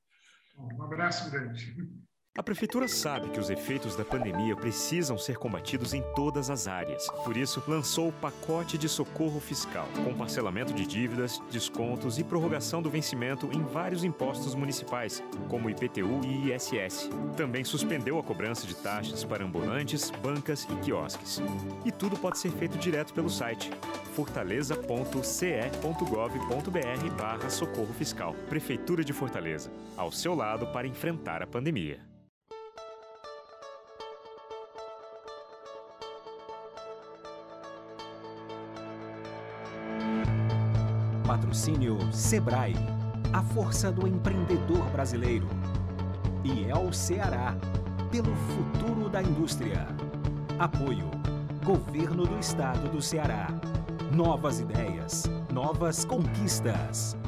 Um 0.57 0.83
abraço 0.83 1.31
grande. 1.31 1.77
A 2.35 2.43
Prefeitura 2.43 2.89
sabe 2.89 3.29
que 3.29 3.39
os 3.39 3.51
efeitos 3.51 3.95
da 3.95 4.07
pandemia 4.07 4.57
precisam 4.57 5.19
ser 5.19 5.37
combatidos 5.37 5.93
em 5.93 6.03
todas 6.15 6.49
as 6.49 6.67
áreas. 6.67 7.07
Por 7.27 7.37
isso, 7.37 7.63
lançou 7.69 8.09
o 8.09 8.13
pacote 8.13 8.79
de 8.79 8.89
socorro 8.89 9.39
fiscal, 9.39 9.87
com 10.03 10.15
parcelamento 10.15 10.73
de 10.73 10.87
dívidas, 10.87 11.43
descontos 11.51 12.19
e 12.19 12.25
prorrogação 12.25 12.81
do 12.81 12.89
vencimento 12.89 13.51
em 13.53 13.63
vários 13.63 14.03
impostos 14.03 14.55
municipais, 14.55 15.23
como 15.47 15.69
IPTU 15.69 16.23
e 16.25 16.51
ISS. 16.51 17.11
Também 17.37 17.65
suspendeu 17.65 18.19
a 18.19 18.23
cobrança 18.23 18.67
de 18.67 18.77
taxas 18.77 19.25
para 19.25 19.45
ambulantes, 19.45 20.11
bancas 20.11 20.65
e 20.65 20.75
quiosques. 20.77 21.39
E 21.85 21.93
tudo 21.93 22.17
pode 22.17 22.39
ser 22.39 22.51
feito 22.53 22.79
direto 22.79 23.13
pelo 23.13 23.29
site 23.29 23.71
fortaleza.ce.gov.br 24.15 27.15
barra 27.15 27.51
socorro 27.51 27.93
fiscal. 27.93 28.35
Prefeitura 28.49 29.05
de 29.05 29.13
Fortaleza, 29.13 29.71
ao 29.99 30.11
seu 30.11 30.35
lado 30.35 30.67
para 30.69 30.87
enfrentar 30.87 31.43
a 31.43 31.47
pandemia. 31.47 32.11
Patrocínio 41.53 41.99
Sebrae, 42.11 42.75
a 43.31 43.43
força 43.43 43.93
do 43.93 44.09
empreendedor 44.09 44.89
brasileiro. 44.89 45.47
E 46.43 46.65
é 46.65 46.75
o 46.75 46.91
Ceará, 46.95 47.55
pelo 48.11 48.35
futuro 48.35 49.11
da 49.11 49.23
indústria. 49.23 49.87
Apoio 50.59 51.11
Governo 51.63 52.27
do 52.27 52.39
Estado 52.39 52.89
do 52.89 53.03
Ceará. 53.03 53.49
Novas 54.11 54.61
ideias, 54.61 55.25
novas 55.53 56.07
conquistas. 56.07 57.19